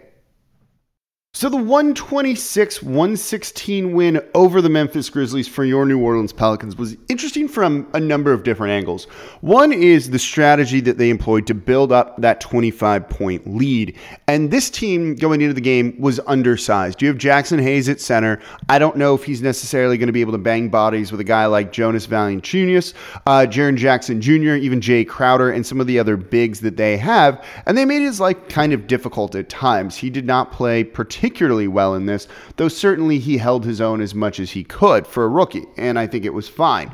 So 1.38 1.49
the 1.49 1.57
126 1.57 2.83
116 2.83 3.92
win 3.92 4.21
over 4.35 4.61
the 4.61 4.68
Memphis 4.68 5.09
Grizzlies 5.09 5.47
for 5.47 5.64
your 5.64 5.87
New 5.87 6.02
Orleans 6.02 6.33
Pelicans 6.33 6.75
was 6.75 6.97
interesting 7.09 7.47
from 7.47 7.87
a 7.95 8.00
number 8.00 8.33
of 8.33 8.42
different 8.42 8.73
angles. 8.73 9.04
One 9.40 9.73
is 9.73 10.11
the 10.11 10.18
strategy 10.18 10.80
that 10.80 10.99
they 10.99 11.11
employed 11.11 11.47
to 11.47 11.54
build 11.54 11.92
up 11.92 12.21
that 12.21 12.40
25 12.40 13.09
point 13.09 13.47
lead. 13.47 13.97
And 14.26 14.50
this 14.50 14.68
team 14.68 15.14
going 15.14 15.40
into 15.40 15.54
the 15.54 15.61
game 15.61 15.95
was 16.00 16.18
undersized. 16.26 17.00
You 17.00 17.07
have 17.07 17.18
Jaxson 17.18 17.62
Hayes 17.62 17.88
at 17.88 18.00
center. 18.00 18.40
I 18.68 18.80
don't 18.80 18.97
know 18.97 19.14
if 19.14 19.23
he's 19.23 19.40
necessarily 19.40 19.97
going 19.97 20.09
to 20.09 20.12
be 20.12 20.23
able 20.23 20.33
to 20.33 20.38
bang 20.38 20.68
bodies 20.68 21.12
with 21.12 21.21
a 21.21 21.25
guy 21.25 21.47
like 21.47 21.71
Jonas 21.71 22.09
Valanciunas, 22.09 22.95
uh, 23.26 23.47
Jaren 23.49 23.76
Jackson 23.76 24.21
Jr., 24.21 24.57
even 24.57 24.80
Jae 24.80 25.07
Crowder, 25.07 25.52
and 25.52 25.64
some 25.64 25.80
of 25.80 25.87
the 25.87 26.00
other 26.00 26.16
bigs 26.16 26.59
that 26.62 26.76
they 26.76 26.97
have. 26.97 27.45
And 27.64 27.78
they 27.78 27.85
made 27.85 28.02
his 28.02 28.18
life 28.18 28.49
kind 28.49 28.73
of 28.73 28.88
difficult 28.88 29.37
at 29.37 29.49
times. 29.49 29.97
He 29.97 30.11
did 30.11 30.26
not 30.26 30.50
play 30.50 30.83
particularly 30.83 31.27
particularly 31.28 31.68
well 31.68 31.94
in 31.94 32.06
this, 32.06 32.26
though 32.56 32.68
certainly 32.68 33.18
he 33.18 33.37
held 33.37 33.62
his 33.62 33.82
own 33.82 34.00
as 34.00 34.14
much 34.14 34.40
as 34.40 34.50
he 34.50 34.64
could 34.64 35.06
for 35.06 35.25
a 35.25 35.28
rookie, 35.28 35.66
and 35.76 35.99
I 35.99 36.06
think 36.06 36.25
it 36.25 36.32
was 36.32 36.49
fine. 36.49 36.90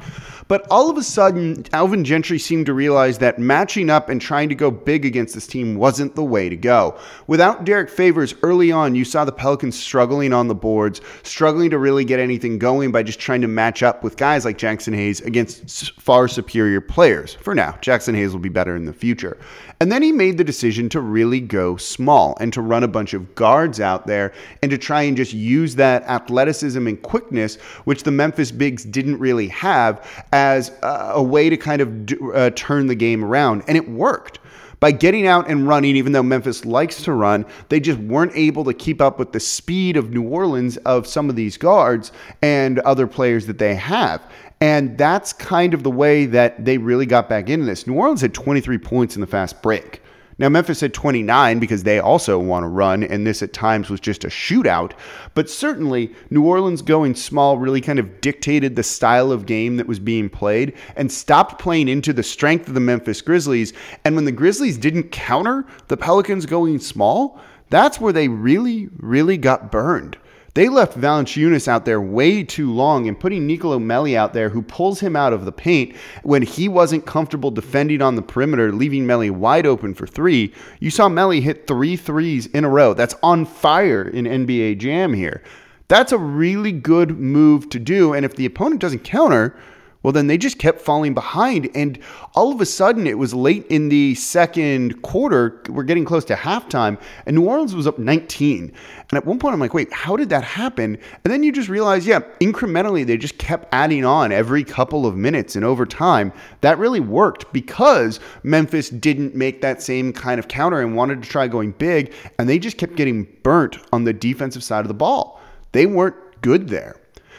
But 0.48 0.66
all 0.70 0.90
of 0.90 0.98
a 0.98 1.02
sudden, 1.02 1.64
Alvin 1.72 2.04
Gentry 2.04 2.38
seemed 2.38 2.66
to 2.66 2.74
realize 2.74 3.16
that 3.18 3.38
matching 3.38 3.88
up 3.88 4.10
and 4.10 4.20
trying 4.20 4.50
to 4.50 4.54
go 4.54 4.70
big 4.70 5.06
against 5.06 5.34
this 5.34 5.46
team 5.46 5.76
wasn't 5.76 6.16
the 6.16 6.24
way 6.24 6.48
to 6.48 6.56
go. 6.56 6.98
Without 7.28 7.64
Derrick 7.64 7.88
Favors 7.88 8.34
early 8.42 8.70
on, 8.70 8.94
you 8.94 9.04
saw 9.04 9.24
the 9.24 9.32
Pelicans 9.32 9.78
struggling 9.78 10.32
on 10.32 10.48
the 10.48 10.54
boards, 10.54 11.00
struggling 11.22 11.70
to 11.70 11.78
really 11.78 12.04
get 12.04 12.20
anything 12.20 12.58
going 12.58 12.92
by 12.92 13.02
just 13.02 13.20
trying 13.20 13.40
to 13.40 13.48
match 13.48 13.82
up 13.82 14.02
with 14.02 14.16
guys 14.16 14.44
like 14.44 14.58
Jaxson 14.58 14.94
Hayes 14.94 15.20
against 15.22 15.92
far 16.00 16.28
superior 16.28 16.80
players. 16.80 17.34
For 17.34 17.54
now, 17.54 17.72
Jaxson 17.80 18.14
Hayes 18.14 18.32
will 18.32 18.40
be 18.40 18.50
better 18.50 18.76
in 18.76 18.84
the 18.84 18.92
future. 18.92 19.38
And 19.84 19.92
then 19.92 20.00
he 20.00 20.12
made 20.12 20.38
the 20.38 20.44
decision 20.44 20.88
to 20.88 21.00
really 21.02 21.40
go 21.40 21.76
small 21.76 22.38
and 22.40 22.50
to 22.54 22.62
run 22.62 22.84
a 22.84 22.88
bunch 22.88 23.12
of 23.12 23.34
guards 23.34 23.80
out 23.80 24.06
there 24.06 24.32
and 24.62 24.70
to 24.70 24.78
try 24.78 25.02
and 25.02 25.14
just 25.14 25.34
use 25.34 25.74
that 25.74 26.04
athleticism 26.04 26.86
and 26.86 27.02
quickness, 27.02 27.56
which 27.84 28.02
the 28.02 28.10
Memphis 28.10 28.50
Bigs 28.50 28.82
didn't 28.82 29.18
really 29.18 29.48
have, 29.48 30.24
as 30.32 30.72
a 30.82 31.22
way 31.22 31.50
to 31.50 31.58
kind 31.58 31.82
of 31.82 32.06
do, 32.06 32.32
uh, 32.32 32.48
turn 32.56 32.86
the 32.86 32.94
game 32.94 33.22
around. 33.22 33.62
And 33.68 33.76
it 33.76 33.86
worked. 33.86 34.38
By 34.84 34.92
getting 34.92 35.26
out 35.26 35.48
and 35.48 35.66
running, 35.66 35.96
even 35.96 36.12
though 36.12 36.22
Memphis 36.22 36.66
likes 36.66 37.02
to 37.04 37.12
run, 37.14 37.46
they 37.70 37.80
just 37.80 37.98
weren't 38.00 38.32
able 38.34 38.64
to 38.64 38.74
keep 38.74 39.00
up 39.00 39.18
with 39.18 39.32
the 39.32 39.40
speed 39.40 39.96
of 39.96 40.10
New 40.10 40.24
Orleans 40.24 40.76
of 40.76 41.06
some 41.06 41.30
of 41.30 41.36
these 41.36 41.56
guards 41.56 42.12
and 42.42 42.80
other 42.80 43.06
players 43.06 43.46
that 43.46 43.56
they 43.56 43.74
have. 43.76 44.30
And 44.60 44.98
that's 44.98 45.32
kind 45.32 45.72
of 45.72 45.84
the 45.84 45.90
way 45.90 46.26
that 46.26 46.66
they 46.66 46.76
really 46.76 47.06
got 47.06 47.30
back 47.30 47.48
into 47.48 47.64
this. 47.64 47.86
New 47.86 47.94
Orleans 47.94 48.20
had 48.20 48.34
23 48.34 48.76
points 48.76 49.14
in 49.14 49.22
the 49.22 49.26
fast 49.26 49.62
break. 49.62 50.02
Now, 50.38 50.48
Memphis 50.48 50.80
had 50.80 50.92
29 50.92 51.58
because 51.60 51.84
they 51.84 52.00
also 52.00 52.38
want 52.38 52.64
to 52.64 52.68
run, 52.68 53.04
and 53.04 53.26
this 53.26 53.42
at 53.42 53.52
times 53.52 53.88
was 53.88 54.00
just 54.00 54.24
a 54.24 54.28
shootout. 54.28 54.92
But 55.34 55.48
certainly, 55.48 56.12
New 56.30 56.44
Orleans 56.44 56.82
going 56.82 57.14
small 57.14 57.58
really 57.58 57.80
kind 57.80 57.98
of 57.98 58.20
dictated 58.20 58.74
the 58.74 58.82
style 58.82 59.30
of 59.30 59.46
game 59.46 59.76
that 59.76 59.86
was 59.86 60.00
being 60.00 60.28
played 60.28 60.74
and 60.96 61.10
stopped 61.10 61.60
playing 61.60 61.88
into 61.88 62.12
the 62.12 62.22
strength 62.22 62.66
of 62.66 62.74
the 62.74 62.80
Memphis 62.80 63.20
Grizzlies. 63.20 63.72
And 64.04 64.16
when 64.16 64.24
the 64.24 64.32
Grizzlies 64.32 64.76
didn't 64.76 65.12
counter 65.12 65.64
the 65.88 65.96
Pelicans 65.96 66.46
going 66.46 66.80
small, 66.80 67.40
that's 67.70 68.00
where 68.00 68.12
they 68.12 68.28
really, 68.28 68.88
really 68.96 69.36
got 69.36 69.70
burned. 69.70 70.18
They 70.54 70.68
left 70.68 70.96
Valanciunas 70.96 71.66
out 71.66 71.84
there 71.84 72.00
way 72.00 72.44
too 72.44 72.72
long 72.72 73.08
and 73.08 73.18
putting 73.18 73.44
Nicolo 73.44 73.80
Melli 73.80 74.14
out 74.14 74.34
there, 74.34 74.48
who 74.48 74.62
pulls 74.62 75.00
him 75.00 75.16
out 75.16 75.32
of 75.32 75.44
the 75.44 75.50
paint 75.50 75.96
when 76.22 76.42
he 76.42 76.68
wasn't 76.68 77.06
comfortable 77.06 77.50
defending 77.50 78.00
on 78.00 78.14
the 78.14 78.22
perimeter, 78.22 78.70
leaving 78.70 79.04
Melli 79.04 79.32
wide 79.32 79.66
open 79.66 79.94
for 79.94 80.06
three. 80.06 80.54
You 80.78 80.90
saw 80.90 81.08
Melli 81.08 81.42
hit 81.42 81.66
three 81.66 81.96
threes 81.96 82.46
in 82.46 82.64
a 82.64 82.68
row. 82.68 82.94
That's 82.94 83.16
on 83.20 83.46
fire 83.46 84.08
in 84.08 84.26
NBA 84.26 84.78
Jam 84.78 85.12
here. 85.12 85.42
That's 85.88 86.12
a 86.12 86.18
really 86.18 86.72
good 86.72 87.18
move 87.18 87.68
to 87.70 87.80
do. 87.80 88.14
And 88.14 88.24
if 88.24 88.36
the 88.36 88.46
opponent 88.46 88.80
doesn't 88.80 89.02
counter, 89.02 89.56
well, 90.04 90.12
then 90.12 90.26
they 90.26 90.36
just 90.36 90.58
kept 90.58 90.82
falling 90.82 91.14
behind. 91.14 91.70
And 91.74 91.98
all 92.34 92.52
of 92.52 92.60
a 92.60 92.66
sudden, 92.66 93.06
it 93.06 93.16
was 93.16 93.32
late 93.32 93.66
in 93.68 93.88
the 93.88 94.14
second 94.14 95.00
quarter. 95.00 95.62
We're 95.70 95.82
getting 95.82 96.04
close 96.04 96.26
to 96.26 96.34
halftime, 96.34 97.00
and 97.24 97.34
New 97.34 97.46
Orleans 97.46 97.74
was 97.74 97.86
up 97.86 97.98
19. 97.98 98.70
And 99.10 99.16
at 99.16 99.24
one 99.24 99.38
point, 99.38 99.54
I'm 99.54 99.60
like, 99.60 99.72
wait, 99.72 99.90
how 99.92 100.14
did 100.14 100.28
that 100.28 100.44
happen? 100.44 100.98
And 101.24 101.32
then 101.32 101.42
you 101.42 101.50
just 101.50 101.70
realize, 101.70 102.06
yeah, 102.06 102.20
incrementally, 102.40 103.06
they 103.06 103.16
just 103.16 103.38
kept 103.38 103.66
adding 103.72 104.04
on 104.04 104.30
every 104.30 104.62
couple 104.62 105.06
of 105.06 105.16
minutes. 105.16 105.56
And 105.56 105.64
over 105.64 105.86
time, 105.86 106.34
that 106.60 106.78
really 106.78 107.00
worked 107.00 107.50
because 107.54 108.20
Memphis 108.42 108.90
didn't 108.90 109.34
make 109.34 109.62
that 109.62 109.80
same 109.80 110.12
kind 110.12 110.38
of 110.38 110.48
counter 110.48 110.80
and 110.80 110.94
wanted 110.94 111.22
to 111.22 111.28
try 111.28 111.48
going 111.48 111.72
big. 111.72 112.12
And 112.38 112.46
they 112.46 112.58
just 112.58 112.76
kept 112.76 112.96
getting 112.96 113.26
burnt 113.42 113.78
on 113.90 114.04
the 114.04 114.12
defensive 114.12 114.62
side 114.62 114.80
of 114.80 114.88
the 114.88 114.94
ball. 114.94 115.40
They 115.72 115.86
weren't 115.86 116.16
good 116.42 116.68
there. 116.68 116.96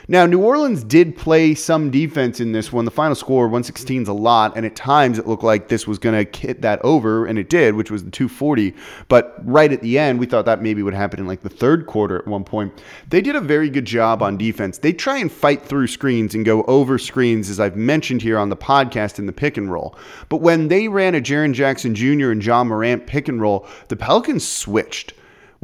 Now, 0.07 0.27
New 0.27 0.41
Orleans 0.41 0.83
did 0.83 1.17
play 1.17 1.55
some 1.55 1.89
defense 1.89 2.39
in 2.39 2.51
this 2.51 2.71
one. 2.71 2.85
The 2.85 2.91
final 2.91 3.15
score, 3.15 3.45
116 3.45 4.03
is 4.03 4.07
a 4.07 4.13
lot, 4.13 4.55
and 4.55 4.63
at 4.63 4.75
times 4.75 5.17
it 5.17 5.25
looked 5.25 5.43
like 5.43 5.67
this 5.67 5.87
was 5.87 5.97
going 5.97 6.25
to 6.25 6.39
hit 6.39 6.61
that 6.61 6.79
over, 6.83 7.25
and 7.25 7.39
it 7.39 7.49
did, 7.49 7.73
which 7.73 7.89
was 7.89 8.03
the 8.03 8.11
240. 8.11 8.75
But 9.07 9.35
right 9.43 9.71
at 9.71 9.81
the 9.81 9.97
end, 9.97 10.19
we 10.19 10.27
thought 10.27 10.45
that 10.45 10.61
maybe 10.61 10.83
would 10.83 10.93
happen 10.93 11.19
in 11.19 11.25
like 11.25 11.41
the 11.41 11.49
third 11.49 11.87
quarter 11.87 12.19
at 12.19 12.27
one 12.27 12.43
point. 12.43 12.83
They 13.09 13.19
did 13.19 13.35
a 13.35 13.41
very 13.41 13.69
good 13.69 13.85
job 13.85 14.21
on 14.21 14.37
defense. 14.37 14.77
They 14.77 14.93
try 14.93 15.17
and 15.17 15.31
fight 15.31 15.63
through 15.63 15.87
screens 15.87 16.35
and 16.35 16.45
go 16.45 16.63
over 16.63 16.99
screens, 16.99 17.49
as 17.49 17.59
I've 17.59 17.75
mentioned 17.75 18.21
here 18.21 18.37
on 18.37 18.49
the 18.49 18.57
podcast 18.57 19.17
in 19.17 19.25
the 19.25 19.33
pick 19.33 19.57
and 19.57 19.71
roll. 19.71 19.97
But 20.29 20.41
when 20.41 20.67
they 20.67 20.87
ran 20.87 21.15
a 21.15 21.21
Jaren 21.21 21.53
Jackson 21.53 21.95
Jr. 21.95 22.29
and 22.29 22.45
Ja 22.45 22.63
Morant 22.63 23.07
pick 23.07 23.27
and 23.27 23.41
roll, 23.41 23.67
the 23.87 23.95
Pelicans 23.95 24.47
switched 24.47 25.13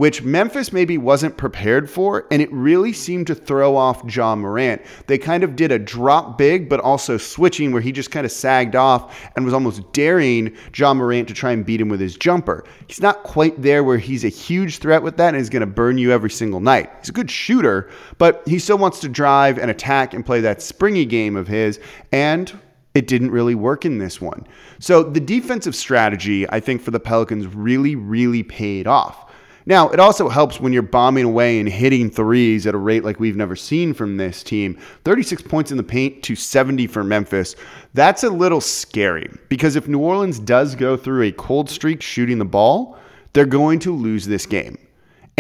which 0.01 0.23
Memphis 0.23 0.73
maybe 0.73 0.97
wasn't 0.97 1.37
prepared 1.37 1.87
for, 1.87 2.25
and 2.31 2.41
it 2.41 2.51
really 2.51 2.91
seemed 2.91 3.27
to 3.27 3.35
throw 3.35 3.75
off 3.75 4.01
Ja 4.11 4.35
Morant. 4.35 4.81
They 5.05 5.19
kind 5.19 5.43
of 5.43 5.55
did 5.55 5.71
a 5.71 5.77
drop 5.77 6.39
big, 6.39 6.67
but 6.67 6.79
also 6.79 7.17
switching 7.17 7.71
where 7.71 7.83
he 7.83 7.91
just 7.91 8.09
kind 8.09 8.25
of 8.25 8.31
sagged 8.31 8.75
off 8.75 9.15
and 9.35 9.45
was 9.45 9.53
almost 9.53 9.93
daring 9.93 10.57
Ja 10.75 10.95
Morant 10.95 11.27
to 11.27 11.35
try 11.35 11.51
and 11.51 11.63
beat 11.63 11.79
him 11.79 11.87
with 11.87 11.99
his 11.99 12.17
jumper. 12.17 12.65
He's 12.87 12.99
not 12.99 13.21
quite 13.21 13.61
there 13.61 13.83
where 13.83 13.99
he's 13.99 14.25
a 14.25 14.29
huge 14.29 14.79
threat 14.79 15.03
with 15.03 15.17
that 15.17 15.35
and 15.35 15.37
is 15.37 15.51
going 15.51 15.59
to 15.59 15.67
burn 15.67 15.99
you 15.99 16.11
every 16.11 16.31
single 16.31 16.61
night. 16.61 16.89
He's 17.01 17.09
a 17.09 17.11
good 17.11 17.29
shooter, 17.29 17.87
but 18.17 18.41
he 18.47 18.57
still 18.57 18.79
wants 18.79 19.01
to 19.01 19.07
drive 19.07 19.59
and 19.59 19.69
attack 19.69 20.15
and 20.15 20.25
play 20.25 20.41
that 20.41 20.63
springy 20.63 21.05
game 21.05 21.35
of 21.35 21.47
his, 21.47 21.79
and 22.11 22.51
it 22.95 23.05
didn't 23.05 23.29
really 23.29 23.53
work 23.53 23.85
in 23.85 23.99
this 23.99 24.19
one. 24.19 24.47
So 24.79 25.03
the 25.03 25.19
defensive 25.19 25.75
strategy, 25.75 26.49
I 26.49 26.59
think, 26.59 26.81
for 26.81 26.89
the 26.89 26.99
Pelicans 26.99 27.45
really, 27.45 27.95
really 27.95 28.41
paid 28.41 28.87
off. 28.87 29.27
Now, 29.65 29.89
it 29.89 29.99
also 29.99 30.29
helps 30.29 30.59
when 30.59 30.73
you're 30.73 30.81
bombing 30.81 31.25
away 31.25 31.59
and 31.59 31.69
hitting 31.69 32.09
threes 32.09 32.65
at 32.65 32.75
a 32.75 32.79
rate 32.79 33.03
like 33.03 33.19
we've 33.19 33.35
never 33.35 33.55
seen 33.55 33.93
from 33.93 34.17
this 34.17 34.43
team. 34.43 34.79
36 35.03 35.41
points 35.43 35.71
in 35.71 35.77
the 35.77 35.83
paint 35.83 36.23
to 36.23 36.35
70 36.35 36.87
for 36.87 37.03
Memphis. 37.03 37.55
That's 37.93 38.23
a 38.23 38.29
little 38.29 38.61
scary 38.61 39.29
because 39.49 39.75
if 39.75 39.87
New 39.87 39.99
Orleans 39.99 40.39
does 40.39 40.75
go 40.75 40.97
through 40.97 41.23
a 41.23 41.31
cold 41.31 41.69
streak 41.69 42.01
shooting 42.01 42.39
the 42.39 42.45
ball, 42.45 42.97
they're 43.33 43.45
going 43.45 43.79
to 43.79 43.93
lose 43.95 44.25
this 44.25 44.45
game. 44.45 44.77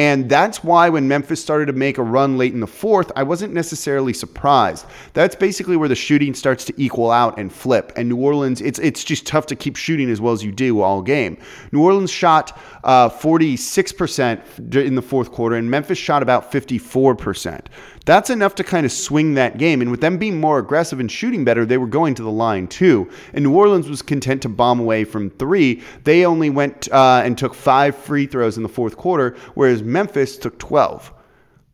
And 0.01 0.27
that's 0.27 0.63
why 0.63 0.89
when 0.89 1.07
Memphis 1.07 1.43
started 1.43 1.67
to 1.67 1.73
make 1.73 1.99
a 1.99 2.03
run 2.03 2.35
late 2.35 2.55
in 2.55 2.59
the 2.59 2.65
fourth, 2.65 3.11
I 3.15 3.21
wasn't 3.21 3.53
necessarily 3.53 4.13
surprised. 4.13 4.87
That's 5.13 5.35
basically 5.35 5.77
where 5.77 5.87
the 5.87 5.93
shooting 5.95 6.33
starts 6.33 6.65
to 6.65 6.73
equal 6.75 7.11
out 7.11 7.37
and 7.37 7.53
flip. 7.53 7.91
And 7.95 8.09
New 8.09 8.17
Orleans, 8.17 8.61
it's 8.61 8.79
it's 8.79 9.03
just 9.03 9.27
tough 9.27 9.45
to 9.45 9.55
keep 9.55 9.75
shooting 9.75 10.09
as 10.09 10.19
well 10.19 10.33
as 10.33 10.43
you 10.43 10.51
do 10.51 10.81
all 10.81 11.03
game. 11.03 11.37
New 11.71 11.83
Orleans 11.83 12.09
shot 12.09 12.59
uh, 12.83 13.09
46% 13.09 14.75
in 14.75 14.95
the 14.95 15.03
fourth 15.03 15.31
quarter, 15.31 15.55
and 15.55 15.69
Memphis 15.69 15.99
shot 15.99 16.23
about 16.23 16.51
54%. 16.51 17.67
That's 18.05 18.31
enough 18.31 18.55
to 18.55 18.63
kind 18.63 18.85
of 18.85 18.91
swing 18.91 19.35
that 19.35 19.57
game. 19.57 19.81
And 19.81 19.91
with 19.91 20.01
them 20.01 20.17
being 20.17 20.39
more 20.39 20.57
aggressive 20.57 20.99
and 20.99 21.11
shooting 21.11 21.43
better, 21.43 21.65
they 21.65 21.77
were 21.77 21.87
going 21.87 22.15
to 22.15 22.23
the 22.23 22.31
line 22.31 22.67
too. 22.67 23.09
And 23.33 23.43
New 23.43 23.55
Orleans 23.55 23.87
was 23.87 24.01
content 24.01 24.41
to 24.41 24.49
bomb 24.49 24.79
away 24.79 25.03
from 25.03 25.29
three. 25.29 25.83
They 26.03 26.25
only 26.25 26.49
went 26.49 26.91
uh, 26.91 27.21
and 27.23 27.37
took 27.37 27.53
five 27.53 27.95
free 27.95 28.25
throws 28.25 28.57
in 28.57 28.63
the 28.63 28.69
fourth 28.69 28.97
quarter, 28.97 29.35
whereas 29.53 29.83
Memphis 29.83 30.37
took 30.37 30.57
12. 30.57 31.13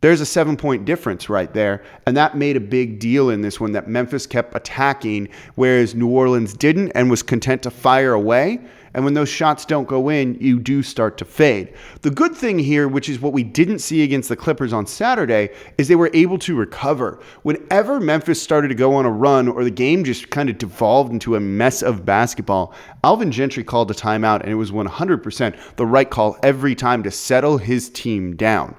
There's 0.01 0.21
a 0.21 0.25
seven 0.25 0.57
point 0.57 0.85
difference 0.85 1.29
right 1.29 1.51
there. 1.53 1.83
And 2.05 2.15
that 2.17 2.37
made 2.37 2.57
a 2.57 2.61
big 2.61 2.99
deal 2.99 3.29
in 3.29 3.41
this 3.41 3.59
one 3.59 3.71
that 3.71 3.87
Memphis 3.87 4.27
kept 4.27 4.55
attacking, 4.55 5.29
whereas 5.55 5.95
New 5.95 6.09
Orleans 6.09 6.53
didn't 6.53 6.91
and 6.91 7.09
was 7.09 7.23
content 7.23 7.63
to 7.63 7.71
fire 7.71 8.13
away. 8.13 8.59
And 8.97 9.05
when 9.05 9.13
those 9.13 9.29
shots 9.29 9.63
don't 9.63 9.87
go 9.87 10.09
in, 10.09 10.39
you 10.41 10.57
do 10.59 10.81
start 10.81 11.19
to 11.19 11.25
fade. 11.25 11.75
The 12.01 12.09
good 12.09 12.35
thing 12.35 12.57
here, 12.57 12.87
which 12.87 13.09
is 13.09 13.19
what 13.19 13.31
we 13.31 13.43
didn't 13.43 13.77
see 13.77 14.01
against 14.01 14.27
the 14.27 14.35
Clippers 14.35 14.73
on 14.73 14.87
Saturday, 14.87 15.51
is 15.77 15.87
they 15.87 15.95
were 15.95 16.09
able 16.15 16.39
to 16.39 16.55
recover. 16.55 17.19
Whenever 17.43 17.99
Memphis 17.99 18.41
started 18.41 18.69
to 18.69 18.73
go 18.73 18.95
on 18.95 19.05
a 19.05 19.11
run 19.11 19.49
or 19.49 19.63
the 19.63 19.69
game 19.69 20.03
just 20.03 20.31
kind 20.31 20.49
of 20.49 20.57
devolved 20.57 21.13
into 21.13 21.35
a 21.35 21.39
mess 21.39 21.83
of 21.83 22.07
basketball, 22.07 22.73
Alvin 23.03 23.31
Gentry 23.31 23.63
called 23.63 23.91
a 23.91 23.93
timeout, 23.93 24.41
and 24.41 24.49
it 24.49 24.55
was 24.55 24.71
100% 24.71 25.75
the 25.75 25.85
right 25.85 26.09
call 26.09 26.35
every 26.41 26.73
time 26.73 27.03
to 27.03 27.11
settle 27.11 27.59
his 27.59 27.89
team 27.89 28.35
down 28.35 28.75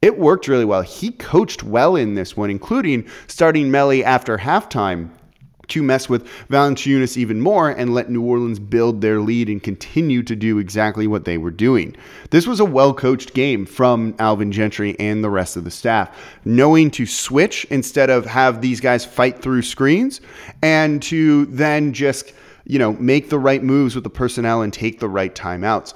it 0.00 0.16
worked 0.16 0.46
really 0.46 0.64
well. 0.64 0.82
He 0.82 1.10
coached 1.10 1.64
well 1.64 1.96
in 1.96 2.14
this 2.14 2.36
one, 2.36 2.50
including 2.50 3.08
starting 3.26 3.68
Melli 3.68 4.04
after 4.04 4.38
halftime 4.38 5.10
to 5.68 5.82
mess 5.82 6.08
with 6.08 6.26
Valanciunas 6.48 7.16
even 7.16 7.40
more 7.40 7.70
and 7.70 7.94
let 7.94 8.10
New 8.10 8.22
Orleans 8.22 8.58
build 8.58 9.00
their 9.00 9.20
lead 9.20 9.48
and 9.48 9.62
continue 9.62 10.22
to 10.22 10.34
do 10.34 10.58
exactly 10.58 11.06
what 11.06 11.24
they 11.24 11.38
were 11.38 11.50
doing. 11.50 11.96
This 12.30 12.46
was 12.46 12.60
a 12.60 12.64
well 12.64 12.94
coached 12.94 13.34
game 13.34 13.66
from 13.66 14.14
Alvin 14.18 14.52
Gentry 14.52 14.96
and 14.98 15.22
the 15.22 15.30
rest 15.30 15.56
of 15.56 15.64
the 15.64 15.70
staff, 15.70 16.16
knowing 16.44 16.90
to 16.92 17.06
switch 17.06 17.64
instead 17.70 18.10
of 18.10 18.26
have 18.26 18.60
these 18.60 18.80
guys 18.80 19.04
fight 19.04 19.40
through 19.40 19.62
screens 19.62 20.20
and 20.62 21.02
to 21.02 21.46
then 21.46 21.92
just, 21.92 22.32
you 22.64 22.78
know, 22.78 22.94
make 22.94 23.28
the 23.28 23.38
right 23.38 23.62
moves 23.62 23.94
with 23.94 24.04
the 24.04 24.10
personnel 24.10 24.62
and 24.62 24.72
take 24.72 25.00
the 25.00 25.08
right 25.08 25.34
timeouts. 25.34 25.94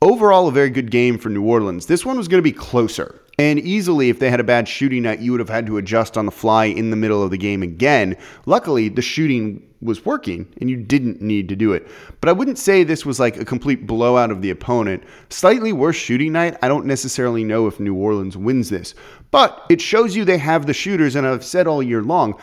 Overall, 0.00 0.48
a 0.48 0.52
very 0.52 0.70
good 0.70 0.90
game 0.90 1.16
for 1.16 1.28
New 1.28 1.44
Orleans. 1.44 1.86
This 1.86 2.04
one 2.04 2.16
was 2.16 2.26
going 2.26 2.40
to 2.40 2.42
be 2.42 2.52
closer. 2.52 3.21
And 3.38 3.58
easily, 3.58 4.10
if 4.10 4.18
they 4.18 4.30
had 4.30 4.40
a 4.40 4.44
bad 4.44 4.68
shooting 4.68 5.02
night, 5.02 5.20
you 5.20 5.32
would 5.32 5.40
have 5.40 5.48
had 5.48 5.66
to 5.66 5.78
adjust 5.78 6.16
on 6.16 6.26
the 6.26 6.32
fly 6.32 6.66
in 6.66 6.90
the 6.90 6.96
middle 6.96 7.22
of 7.22 7.30
the 7.30 7.38
game 7.38 7.62
again. 7.62 8.16
Luckily, 8.46 8.88
the 8.88 9.02
shooting 9.02 9.66
was 9.82 10.04
working 10.06 10.46
and 10.60 10.70
you 10.70 10.76
didn't 10.76 11.20
need 11.20 11.48
to 11.48 11.56
do 11.56 11.72
it. 11.72 11.88
But 12.20 12.28
I 12.28 12.32
wouldn't 12.32 12.58
say 12.58 12.84
this 12.84 13.04
was 13.04 13.18
like 13.18 13.36
a 13.36 13.44
complete 13.44 13.86
blowout 13.86 14.30
of 14.30 14.40
the 14.40 14.50
opponent. 14.50 15.02
Slightly 15.28 15.72
worse 15.72 15.96
shooting 15.96 16.32
night. 16.32 16.56
I 16.62 16.68
don't 16.68 16.86
necessarily 16.86 17.42
know 17.42 17.66
if 17.66 17.80
New 17.80 17.94
Orleans 17.94 18.36
wins 18.36 18.70
this, 18.70 18.94
but 19.30 19.66
it 19.68 19.80
shows 19.80 20.14
you 20.14 20.24
they 20.24 20.38
have 20.38 20.66
the 20.66 20.74
shooters. 20.74 21.16
And 21.16 21.26
I've 21.26 21.44
said 21.44 21.66
all 21.66 21.82
year 21.82 22.02
long, 22.02 22.38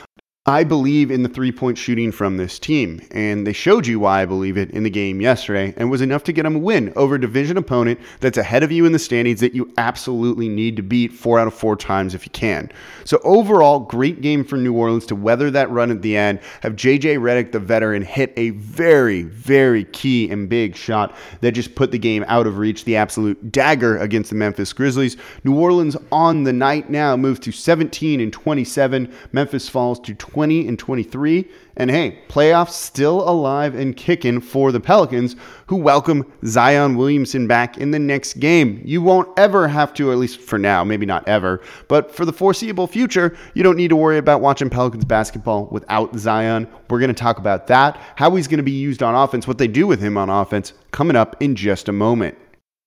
I 0.50 0.64
believe 0.64 1.12
in 1.12 1.22
the 1.22 1.30
three 1.30 1.52
point 1.52 1.78
shooting 1.78 2.12
from 2.12 2.38
this 2.38 2.58
team, 2.58 3.08
and 3.12 3.46
they 3.46 3.54
showed 3.54 3.86
you 3.86 4.00
why 4.00 4.24
I 4.24 4.26
believe 4.26 4.58
it 4.58 4.72
in 4.72 4.82
the 4.82 4.90
game 4.90 5.22
yesterday, 5.22 5.76
and 5.78 5.92
was 5.92 6.02
enough 6.02 6.24
to 6.24 6.32
get 6.32 6.42
them 6.42 6.56
a 6.56 6.60
win 6.60 6.92
over 6.96 7.16
a 7.16 7.22
division 7.22 7.56
opponent 7.56 8.00
that's 8.20 8.40
ahead 8.40 8.64
of 8.64 8.72
you 8.72 8.84
in 8.88 8.92
the 8.92 8.98
standings 8.98 9.42
that 9.42 9.54
you 9.54 9.72
absolutely 9.78 10.50
need 10.50 10.76
to 10.78 10.82
beat 10.82 11.14
four 11.14 11.38
out 11.40 11.46
of 11.46 11.54
four 11.54 11.76
times 11.76 12.16
if 12.16 12.26
you 12.26 12.32
can. 12.32 12.72
So, 13.06 13.20
overall, 13.24 13.82
great 13.82 14.22
game 14.22 14.44
for 14.44 14.58
New 14.58 14.74
Orleans 14.74 15.06
to 15.08 15.16
weather 15.16 15.52
that 15.52 15.70
run 15.70 15.92
at 15.92 16.02
the 16.02 16.18
end, 16.18 16.40
have 16.62 16.76
JJ 16.76 17.20
Redick, 17.20 17.52
the 17.52 17.60
veteran, 17.60 18.02
hit 18.02 18.34
a 18.36 18.50
very, 18.50 19.22
very 19.22 19.84
key 19.86 20.32
and 20.32 20.50
big 20.50 20.76
shot 20.76 21.16
that 21.42 21.52
just 21.52 21.76
put 21.76 21.92
the 21.92 22.00
game 22.00 22.26
out 22.28 22.48
of 22.48 22.58
reach, 22.58 22.86
the 22.86 22.96
absolute 22.96 23.52
dagger 23.52 24.00
against 24.00 24.32
the 24.32 24.36
Memphis 24.36 24.74
Grizzlies. 24.74 25.16
New 25.44 25.60
Orleans 25.60 25.96
on 26.12 26.44
the 26.44 26.54
night 26.54 26.90
now 26.90 27.16
moves 27.16 27.40
to 27.42 27.52
17 27.52 28.20
and 28.20 28.34
27. 28.34 29.14
Memphis 29.32 29.70
falls 29.70 30.00
to 30.00 30.16
20. 30.16 30.39
20 30.40 30.70
and 30.70 30.80
23. 30.80 31.46
And 31.76 31.92
hey, 31.92 32.18
playoffs 32.30 32.70
still 32.70 33.28
alive 33.28 33.76
and 33.76 33.94
kicking 33.94 34.40
for 34.40 34.72
the 34.72 34.80
Pelicans, 34.80 35.36
who 35.68 35.76
welcome 35.76 36.32
Zion 36.46 36.96
Williamson 36.96 37.46
back 37.46 37.78
in 37.78 37.92
the 37.92 38.00
next 38.00 38.36
game. 38.36 38.82
You 38.86 39.02
won't 39.02 39.28
ever 39.38 39.68
have 39.68 39.94
to, 39.96 40.14
at 40.14 40.18
least 40.18 40.40
for 40.40 40.58
now, 40.58 40.86
maybe 40.86 41.06
not 41.06 41.28
ever, 41.28 41.62
but 41.90 42.16
for 42.16 42.24
the 42.24 42.32
foreseeable 42.32 42.88
future, 42.88 43.36
you 43.54 43.64
don't 43.64 43.76
need 43.76 43.90
to 43.90 43.98
worry 43.98 44.18
about 44.18 44.40
watching 44.40 44.70
Pelicans 44.70 45.04
basketball 45.04 45.66
without 45.72 46.16
Zion. 46.16 46.70
We're 46.90 47.00
going 47.00 47.10
to 47.10 47.14
talk 47.14 47.38
about 47.38 47.68
that, 47.68 48.00
how 48.16 48.34
he's 48.34 48.48
going 48.48 48.60
to 48.60 48.64
be 48.64 48.72
used 48.72 49.04
on 49.04 49.14
offense, 49.14 49.46
what 49.46 49.58
they 49.58 49.68
do 49.68 49.88
with 49.88 50.00
him 50.00 50.18
on 50.18 50.30
offense, 50.30 50.72
coming 50.92 51.18
up 51.18 51.36
in 51.42 51.54
just 51.54 51.90
a 51.90 51.92
moment. 51.92 52.38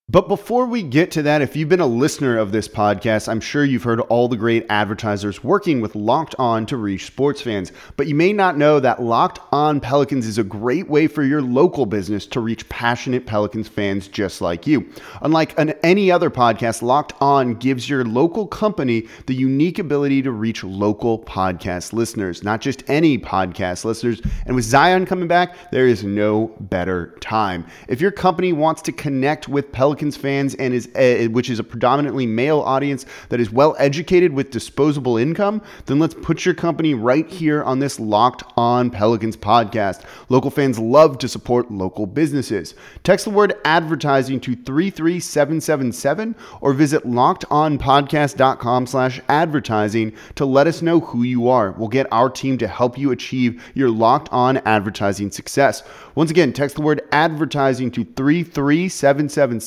But 0.09 0.27
before 0.27 0.67
we 0.67 0.83
get 0.83 1.13
to 1.13 1.23
that, 1.23 1.43
if 1.43 1.55
you've 1.55 1.69
been 1.69 1.79
a 1.79 1.87
listener 1.87 2.37
of 2.37 2.51
this 2.51 2.67
podcast, 2.67 3.29
I'm 3.29 3.41
sure 3.41 3.65
you've 3.65 3.85
heard 3.85 4.01
all 4.01 4.27
the 4.27 4.37
great 4.37 4.67
advertisers 4.69 5.45
working 5.45 5.81
with 5.81 5.95
Locked 5.95 6.35
On 6.41 6.67
to 6.67 6.77
reach 6.77 7.07
sports 7.07 7.41
fans. 7.41 7.71
But 7.97 8.09
you 8.09 8.17
may 8.17 8.33
not 8.33 8.59
know 8.59 8.81
that 8.81 9.01
Locked 9.01 9.39
On 9.53 9.79
Pelicans 9.79 10.27
is 10.27 10.39
a 10.39 10.45
great 10.45 10.89
way 10.89 11.07
for 11.07 11.23
your 11.23 11.41
local 11.41 11.87
business 11.87 12.27
to 12.27 12.41
reach 12.41 12.69
passionate 12.69 13.27
Pelicans 13.27 13.69
fans 13.69 14.09
just 14.09 14.41
like 14.41 14.67
you. 14.67 14.93
Unlike 15.23 15.57
an, 15.59 15.71
any 15.85 16.11
other 16.11 16.31
podcast, 16.31 16.83
Locked 16.83 17.15
On 17.21 17.55
gives 17.55 17.89
your 17.89 18.05
local 18.05 18.49
company 18.49 19.07
the 19.29 19.35
unique 19.35 19.79
ability 19.79 20.21
to 20.23 20.33
reach 20.33 20.65
local 20.65 21.21
podcast 21.21 21.93
listeners, 21.93 22.43
not 22.43 22.61
just 22.61 22.83
any 22.91 23.19
podcast 23.19 23.85
listeners. 23.85 24.21
And 24.47 24.57
with 24.57 24.65
Zion 24.65 25.07
coming 25.07 25.29
back, 25.29 25.71
there 25.71 25.87
is 25.87 26.03
no 26.03 26.49
better 26.59 27.17
time. 27.21 27.65
If 27.87 28.01
your 28.01 28.11
company 28.11 28.53
wants 28.53 28.83
to 28.83 28.93
connect 28.93 29.49
with 29.49 29.71
Pelicans, 29.71 29.92
Pelicans 29.93 30.17
fans 30.17 30.55
and 30.55 30.73
is 30.73 30.89
uh, 30.95 31.29
which 31.33 31.51
is 31.51 31.59
a 31.59 31.65
predominantly 31.65 32.25
male 32.25 32.61
audience 32.61 33.05
that 33.29 33.41
is 33.41 33.53
well 33.53 33.77
educated 33.79 34.33
with 34.33 34.51
disposable 34.51 35.19
income, 35.19 35.61
then 35.85 35.99
let's 35.99 36.15
put 36.15 36.47
your 36.47 36.55
company 36.55 36.95
right 36.95 37.29
here 37.29 37.63
on 37.63 37.79
this 37.79 38.01
Locked 38.01 38.43
On 38.57 38.89
Pelicans 38.89 39.37
podcast. 39.37 40.05
Local 40.31 40.51
fans 40.51 40.79
love 40.79 41.19
to 41.19 41.29
support 41.29 41.71
local 41.71 42.07
businesses. 42.07 42.75
Text 43.05 43.27
the 43.27 43.31
word 43.31 43.53
advertising 43.67 44.41
to 44.41 44.57
33777 44.57 46.37
or 46.63 46.73
visit 46.73 47.05
lockedonpodcast.com 47.05 48.87
slash 48.87 49.21
advertising 49.29 50.17
to 50.37 50.47
let 50.47 50.67
us 50.67 50.81
know 50.81 51.01
who 51.01 51.23
you 51.23 51.49
are. 51.49 51.73
We'll 51.73 51.89
get 51.89 52.11
our 52.11 52.31
team 52.31 52.57
to 52.57 52.67
help 52.67 52.97
you 52.97 53.11
achieve 53.11 53.63
your 53.75 53.91
locked 53.91 54.31
on 54.33 54.57
advertising 54.59 55.31
success. 55.31 55.83
Once 56.15 56.31
again, 56.31 56.55
text 56.55 56.77
the 56.77 56.83
word 56.83 57.03
advertising 57.13 57.91
to 57.91 58.05
33777 58.05 59.61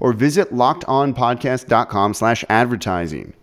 or 0.00 0.12
visit 0.12 0.52
lockedonpodcast.com 0.52 2.14
slash 2.14 2.44
advertising. 2.48 3.34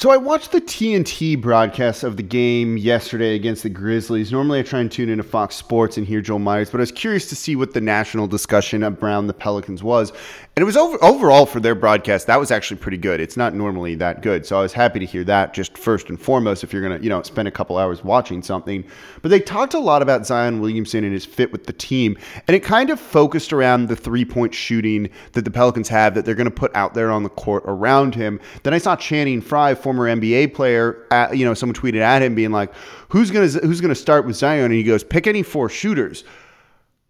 So 0.00 0.10
I 0.10 0.16
watched 0.16 0.52
the 0.52 0.60
TNT 0.60 1.40
broadcast 1.42 2.04
of 2.04 2.16
the 2.16 2.22
game 2.22 2.76
yesterday 2.76 3.34
against 3.34 3.64
the 3.64 3.68
Grizzlies. 3.68 4.30
Normally 4.30 4.60
I 4.60 4.62
try 4.62 4.78
and 4.78 4.92
tune 4.92 5.08
into 5.08 5.24
Fox 5.24 5.56
Sports 5.56 5.96
and 5.96 6.06
hear 6.06 6.20
Joel 6.20 6.38
Meyers, 6.38 6.70
but 6.70 6.78
I 6.78 6.82
was 6.82 6.92
curious 6.92 7.28
to 7.30 7.34
see 7.34 7.56
what 7.56 7.74
the 7.74 7.80
national 7.80 8.28
discussion 8.28 8.84
around 8.84 9.26
the 9.26 9.34
Pelicans 9.34 9.82
was. 9.82 10.12
And 10.58 10.62
it 10.62 10.66
was 10.66 10.76
over, 10.76 10.98
overall 11.04 11.46
for 11.46 11.60
their 11.60 11.76
broadcast, 11.76 12.26
that 12.26 12.40
was 12.40 12.50
actually 12.50 12.78
pretty 12.78 12.96
good. 12.96 13.20
It's 13.20 13.36
not 13.36 13.54
normally 13.54 13.94
that 13.94 14.22
good. 14.22 14.44
So 14.44 14.58
I 14.58 14.60
was 14.60 14.72
happy 14.72 14.98
to 14.98 15.06
hear 15.06 15.22
that 15.22 15.54
just 15.54 15.78
first 15.78 16.08
and 16.08 16.20
foremost 16.20 16.64
if 16.64 16.72
you're 16.72 16.82
going 16.82 16.98
to, 16.98 17.04
you 17.04 17.08
know, 17.08 17.22
spend 17.22 17.46
a 17.46 17.52
couple 17.52 17.78
hours 17.78 18.02
watching 18.02 18.42
something. 18.42 18.84
But 19.22 19.28
they 19.28 19.38
talked 19.38 19.74
a 19.74 19.78
lot 19.78 20.02
about 20.02 20.26
Zion 20.26 20.60
Williamson 20.60 21.04
and 21.04 21.12
his 21.12 21.24
fit 21.24 21.52
with 21.52 21.66
the 21.66 21.72
team, 21.72 22.18
and 22.48 22.56
it 22.56 22.64
kind 22.64 22.90
of 22.90 22.98
focused 22.98 23.52
around 23.52 23.86
the 23.86 23.94
three-point 23.94 24.52
shooting 24.52 25.10
that 25.34 25.44
the 25.44 25.50
Pelicans 25.52 25.88
have 25.90 26.16
that 26.16 26.24
they're 26.24 26.34
going 26.34 26.46
to 26.46 26.50
put 26.50 26.74
out 26.74 26.92
there 26.92 27.12
on 27.12 27.22
the 27.22 27.28
court 27.28 27.62
around 27.64 28.16
him. 28.16 28.40
Then 28.64 28.74
I 28.74 28.78
saw 28.78 28.96
Channing 28.96 29.40
Frye, 29.40 29.76
former 29.76 30.06
NBA 30.08 30.54
player, 30.54 31.06
at, 31.12 31.36
you 31.36 31.44
know, 31.44 31.54
someone 31.54 31.76
tweeted 31.76 32.00
at 32.00 32.20
him 32.20 32.34
being 32.34 32.50
like, 32.50 32.74
"Who's 33.10 33.30
going 33.30 33.48
to 33.48 33.60
who's 33.60 33.80
going 33.80 33.90
to 33.90 33.94
start 33.94 34.26
with 34.26 34.34
Zion?" 34.34 34.64
And 34.64 34.74
he 34.74 34.82
goes, 34.82 35.04
"Pick 35.04 35.28
any 35.28 35.44
four 35.44 35.68
shooters." 35.68 36.24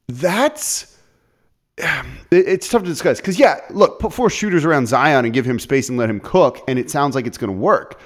That's 0.06 0.97
it's 2.30 2.68
tough 2.68 2.82
to 2.82 2.88
discuss 2.88 3.20
because 3.20 3.38
yeah, 3.38 3.60
look, 3.70 3.98
put 3.98 4.12
four 4.12 4.30
shooters 4.30 4.64
around 4.64 4.86
Zion 4.86 5.24
and 5.24 5.34
give 5.34 5.46
him 5.46 5.58
space 5.58 5.88
and 5.88 5.98
let 5.98 6.10
him 6.10 6.20
cook, 6.20 6.60
and 6.68 6.78
it 6.78 6.90
sounds 6.90 7.14
like 7.14 7.26
it's 7.26 7.38
going 7.38 7.52
to 7.52 7.58
work. 7.58 8.00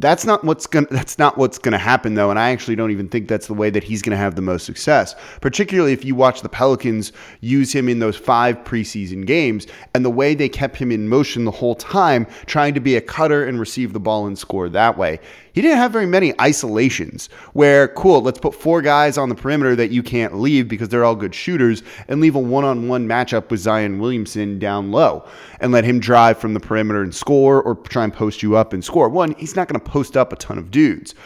That's 0.00 0.24
not 0.24 0.44
what's 0.44 0.66
going 0.66 0.86
that's 0.90 1.18
not 1.18 1.36
what's 1.36 1.58
going 1.58 1.72
to 1.72 1.78
happen 1.78 2.14
though 2.14 2.30
and 2.30 2.38
I 2.38 2.50
actually 2.50 2.76
don't 2.76 2.92
even 2.92 3.08
think 3.08 3.28
that's 3.28 3.48
the 3.48 3.54
way 3.54 3.68
that 3.70 3.82
he's 3.82 4.00
going 4.00 4.12
to 4.12 4.16
have 4.16 4.36
the 4.36 4.42
most 4.42 4.64
success. 4.64 5.14
Particularly 5.40 5.92
if 5.92 6.04
you 6.04 6.14
watch 6.14 6.42
the 6.42 6.48
Pelicans 6.48 7.12
use 7.40 7.74
him 7.74 7.88
in 7.88 7.98
those 7.98 8.16
5 8.16 8.58
preseason 8.58 9.26
games 9.26 9.66
and 9.94 10.04
the 10.04 10.10
way 10.10 10.34
they 10.34 10.48
kept 10.48 10.76
him 10.76 10.92
in 10.92 11.08
motion 11.08 11.44
the 11.44 11.50
whole 11.50 11.74
time 11.74 12.26
trying 12.46 12.74
to 12.74 12.80
be 12.80 12.94
a 12.94 13.00
cutter 13.00 13.44
and 13.44 13.58
receive 13.58 13.92
the 13.92 14.00
ball 14.00 14.26
and 14.26 14.38
score 14.38 14.68
that 14.68 14.96
way 14.96 15.18
he 15.58 15.62
didn't 15.62 15.78
have 15.78 15.90
very 15.90 16.06
many 16.06 16.40
isolations 16.40 17.28
where, 17.52 17.88
cool, 17.88 18.22
let's 18.22 18.38
put 18.38 18.54
four 18.54 18.80
guys 18.80 19.18
on 19.18 19.28
the 19.28 19.34
perimeter 19.34 19.74
that 19.74 19.90
you 19.90 20.04
can't 20.04 20.38
leave 20.38 20.68
because 20.68 20.88
they're 20.88 21.04
all 21.04 21.16
good 21.16 21.34
shooters 21.34 21.82
and 22.06 22.20
leave 22.20 22.36
a 22.36 22.38
one 22.38 22.62
on 22.62 22.86
one 22.86 23.08
matchup 23.08 23.50
with 23.50 23.58
Zion 23.58 23.98
Williamson 23.98 24.60
down 24.60 24.92
low 24.92 25.26
and 25.58 25.72
let 25.72 25.82
him 25.82 25.98
drive 25.98 26.38
from 26.38 26.54
the 26.54 26.60
perimeter 26.60 27.02
and 27.02 27.12
score 27.12 27.60
or 27.60 27.74
try 27.74 28.04
and 28.04 28.14
post 28.14 28.40
you 28.40 28.56
up 28.56 28.72
and 28.72 28.84
score. 28.84 29.08
One, 29.08 29.34
he's 29.34 29.56
not 29.56 29.66
going 29.66 29.80
to 29.80 29.84
post 29.84 30.16
up 30.16 30.32
a 30.32 30.36
ton 30.36 30.58
of 30.58 30.70
dudes 30.70 31.16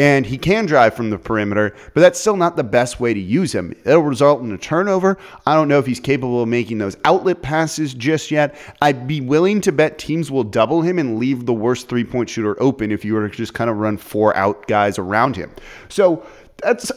and 0.00 0.24
he 0.24 0.38
can 0.38 0.64
drive 0.64 0.94
from 0.94 1.10
the 1.10 1.18
perimeter, 1.18 1.76
but 1.92 2.00
that's 2.00 2.18
still 2.18 2.38
not 2.38 2.56
the 2.56 2.64
best 2.64 3.00
way 3.00 3.12
to 3.12 3.20
use 3.20 3.54
him. 3.54 3.74
It'll 3.84 4.00
result 4.00 4.40
in 4.40 4.50
a 4.50 4.56
turnover. 4.56 5.18
I 5.44 5.54
don't 5.54 5.68
know 5.68 5.78
if 5.78 5.84
he's 5.84 6.00
capable 6.00 6.42
of 6.42 6.48
making 6.48 6.78
those 6.78 6.96
outlet 7.04 7.42
passes 7.42 7.92
just 7.92 8.30
yet. 8.30 8.56
I'd 8.80 9.06
be 9.06 9.20
willing 9.20 9.60
to 9.60 9.72
bet 9.72 9.98
teams 9.98 10.30
will 10.30 10.42
double 10.42 10.80
him 10.80 10.98
and 10.98 11.18
leave 11.18 11.44
the 11.44 11.52
worst 11.52 11.90
three 11.90 12.04
point 12.04 12.30
shooter 12.30 12.56
open 12.62 12.92
if 12.92 13.04
you 13.04 13.12
were 13.12 13.28
to 13.28 13.36
just 13.36 13.52
kind 13.52 13.68
of 13.68 13.76
run 13.76 13.98
four 13.98 14.34
out 14.38 14.66
guys 14.66 14.98
around 14.98 15.36
him. 15.36 15.50
So 15.90 16.24
that's. 16.62 16.90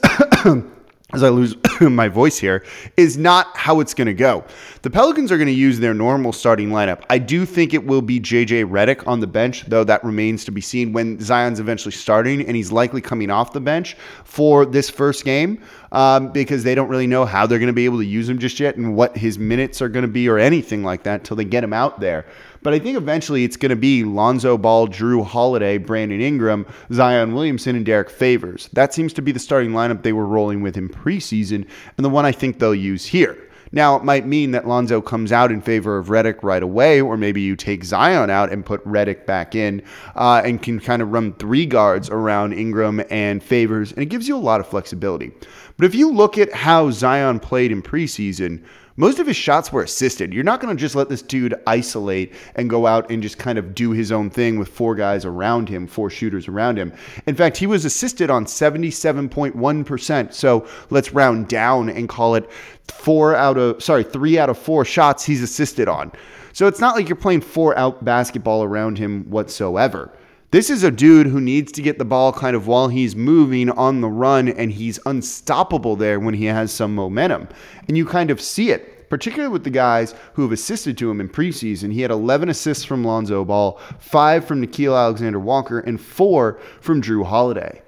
as 1.13 1.23
I 1.23 1.30
lose 1.30 1.56
my 1.82 2.08
voice 2.08 2.38
here, 2.38 2.65
is 2.97 3.17
not 3.17 3.56
how 3.56 3.80
it's 3.80 3.93
going 3.93 4.08
to 4.08 4.13
go. 4.13 4.43
The 4.82 4.89
Pelicans 4.89 5.32
are 5.32 5.38
going 5.38 5.47
to 5.47 5.54
use 5.54 5.80
their 5.80 5.93
normal 5.93 6.34
starting 6.34 6.69
lineup. 6.69 7.04
I 7.10 7.17
do 7.17 7.45
think 7.45 7.73
it 7.73 7.86
will 7.86 8.02
be 8.02 8.19
JJ 8.19 8.69
Redick 8.69 9.08
on 9.08 9.19
the 9.19 9.28
bench, 9.28 9.65
though 9.65 9.84
that 9.84 10.04
remains 10.04 10.43
to 10.45 10.52
be 10.52 10.62
seen 10.62 10.91
when 10.91 11.19
Zion's 11.19 11.60
eventually 11.60 11.93
starting, 11.93 12.45
and 12.45 12.56
he's 12.56 12.71
likely 12.71 13.02
coming 13.02 13.30
off 13.30 13.54
the 13.54 13.62
bench 13.62 13.95
for 14.23 14.65
this 14.65 14.89
first 14.89 15.23
game 15.23 15.62
um, 15.93 16.32
because 16.32 16.63
they 16.63 16.75
don't 16.75 16.89
really 16.89 17.08
know 17.08 17.23
how 17.23 17.45
they're 17.47 17.60
going 17.60 17.67
to 17.67 17.73
be 17.73 17.86
able 17.86 17.99
to 17.99 18.06
use 18.06 18.27
him 18.27 18.39
just 18.39 18.60
yet 18.60 18.75
and 18.75 18.95
what 18.95 19.15
his 19.15 19.39
minutes 19.39 19.82
are 19.82 19.88
going 19.88 20.01
to 20.01 20.12
be 20.12 20.27
or 20.27 20.38
anything 20.38 20.84
like 20.84 21.03
that 21.03 21.21
until 21.21 21.38
they 21.38 21.45
get 21.45 21.63
him 21.63 21.71
out 21.71 22.01
there. 22.01 22.25
But 22.63 22.73
I 22.73 22.79
think 22.79 22.97
eventually 22.97 23.43
it's 23.43 23.58
going 23.58 23.69
to 23.69 23.75
be 23.75 24.03
Lonzo 24.03 24.58
Ball, 24.58 24.88
Jrue 24.88 25.25
Holiday, 25.25 25.77
Brandon 25.77 26.19
Ingram, 26.19 26.65
Zion 26.91 27.34
Williamson, 27.34 27.75
and 27.75 27.86
Derrick 27.86 28.10
Favors. 28.10 28.69
That 28.73 28.93
seems 28.93 29.13
to 29.13 29.21
be 29.21 29.32
the 29.32 29.39
starting 29.39 29.71
lineup 29.71 30.01
they 30.01 30.13
were 30.13 30.25
rolling 30.25 30.62
with 30.62 30.77
in 30.77 30.89
preseason 30.89 31.67
and 31.97 32.06
the 32.06 32.10
one 32.10 32.25
I 32.25 32.32
think 32.32 32.60
they'll 32.60 32.75
use 32.75 33.06
here. 33.06 33.38
Now, 33.75 33.95
it 33.95 34.03
might 34.03 34.27
mean 34.27 34.51
that 34.51 34.67
Lonzo 34.67 35.01
comes 35.01 35.32
out 35.32 35.51
in 35.51 35.60
favor 35.60 35.97
of 35.97 36.08
Redick 36.08 36.43
right 36.43 36.62
away, 36.62 37.01
or 37.01 37.17
maybe 37.17 37.41
you 37.41 37.56
take 37.56 37.84
Zion 37.84 38.29
out 38.29 38.51
and 38.51 38.63
put 38.63 38.86
Redick 38.86 39.25
back 39.25 39.56
in 39.56 39.82
uh, 40.15 40.43
and 40.45 40.62
can 40.62 40.79
kind 40.79 41.01
of 41.01 41.12
run 41.12 41.34
three 41.34 41.65
guards 41.65 42.08
around 42.12 42.53
Ingram 42.53 43.03
and 43.10 43.41
Favors, 43.41 43.91
and 43.91 44.03
it 44.03 44.06
gives 44.06 44.27
you 44.27 44.36
a 44.36 44.38
lot 44.38 44.60
of 44.60 44.67
flexibility. 44.67 45.32
But 45.78 45.86
if 45.86 45.96
you 45.96 46.12
look 46.12 46.38
at 46.38 46.54
how 46.54 46.92
Zion 46.92 47.40
played 47.40 47.72
in 47.72 47.82
preseason, 47.82 48.64
most 48.96 49.18
of 49.18 49.26
his 49.26 49.36
shots 49.36 49.72
were 49.72 49.82
assisted. 49.82 50.32
You're 50.34 50.44
not 50.44 50.62
going 50.62 50.76
to 50.76 50.80
just 50.80 50.94
let 50.94 51.10
this 51.10 51.24
dude 51.24 51.56
isolate 51.66 52.34
and 52.56 52.70
go 52.70 52.86
out 52.86 53.10
and 53.10 53.24
just 53.24 53.40
kind 53.40 53.58
of 53.58 53.74
do 53.74 53.90
his 53.92 54.12
own 54.12 54.30
thing 54.30 54.60
with 54.60 54.70
four 54.70 54.94
guys 54.94 55.26
around 55.26 55.68
him, 55.68 55.88
four 55.88 56.12
shooters 56.12 56.48
around 56.48 56.78
him. 56.78 56.94
In 57.26 57.36
fact, 57.36 57.58
he 57.58 57.66
was 57.66 57.86
assisted 57.86 58.30
on 58.30 58.46
77.1%. 58.46 60.34
So 60.34 60.68
let's 60.92 61.12
round 61.12 61.48
down 61.48 61.90
and 61.90 62.08
call 62.08 62.36
it 62.36 62.52
four 62.88 63.36
out 63.36 63.58
of, 63.58 63.82
sorry, 63.82 64.04
three 64.04 64.38
out 64.38 64.52
of 64.52 64.60
four 64.60 64.86
shots 64.86 65.26
he's 65.26 65.42
assisted 65.42 65.88
on. 65.88 66.12
So 66.52 66.68
it's 66.68 66.80
not 66.80 66.96
like 66.96 67.10
you're 67.10 67.16
playing 67.16 67.42
four 67.42 67.76
out 67.76 68.06
basketball 68.06 68.64
around 68.64 69.00
him 69.00 69.24
whatsoever. 69.24 70.12
This 70.54 70.70
is 70.70 70.84
a 70.84 70.92
dude 70.92 71.26
who 71.26 71.42
needs 71.42 71.72
to 71.72 71.82
get 71.82 71.98
the 71.98 72.06
ball 72.06 72.32
kind 72.32 72.56
of 72.56 72.68
while 72.68 72.88
he's 72.88 73.16
moving 73.16 73.72
on 73.72 74.02
the 74.02 74.08
run, 74.08 74.48
and 74.48 74.72
he's 74.72 75.00
unstoppable 75.04 75.96
there 75.96 76.20
when 76.20 76.36
he 76.36 76.46
has 76.46 76.72
some 76.72 76.94
momentum. 76.94 77.48
And 77.88 77.98
you 77.98 78.06
kind 78.06 78.30
of 78.30 78.39
see 78.39 78.70
it, 78.70 79.10
particularly 79.10 79.52
with 79.52 79.63
the 79.63 79.72
guys 79.72 80.13
who 80.34 80.44
have 80.44 80.52
assisted 80.52 80.96
to 81.00 81.10
him 81.10 81.20
in 81.20 81.28
preseason. 81.28 81.92
He 81.92 82.02
had 82.02 82.12
11 82.12 82.50
assists 82.50 82.86
from 82.86 83.04
Lonzo 83.04 83.44
Ball, 83.44 83.80
five 83.98 84.46
from 84.46 84.62
Nickeil 84.62 84.96
Alexander 84.96 85.39
Walker, 85.39 85.80
and 85.80 86.00
four 86.00 86.60
from 86.82 87.02
Jrue 87.02 87.26
Holiday. 87.26 87.82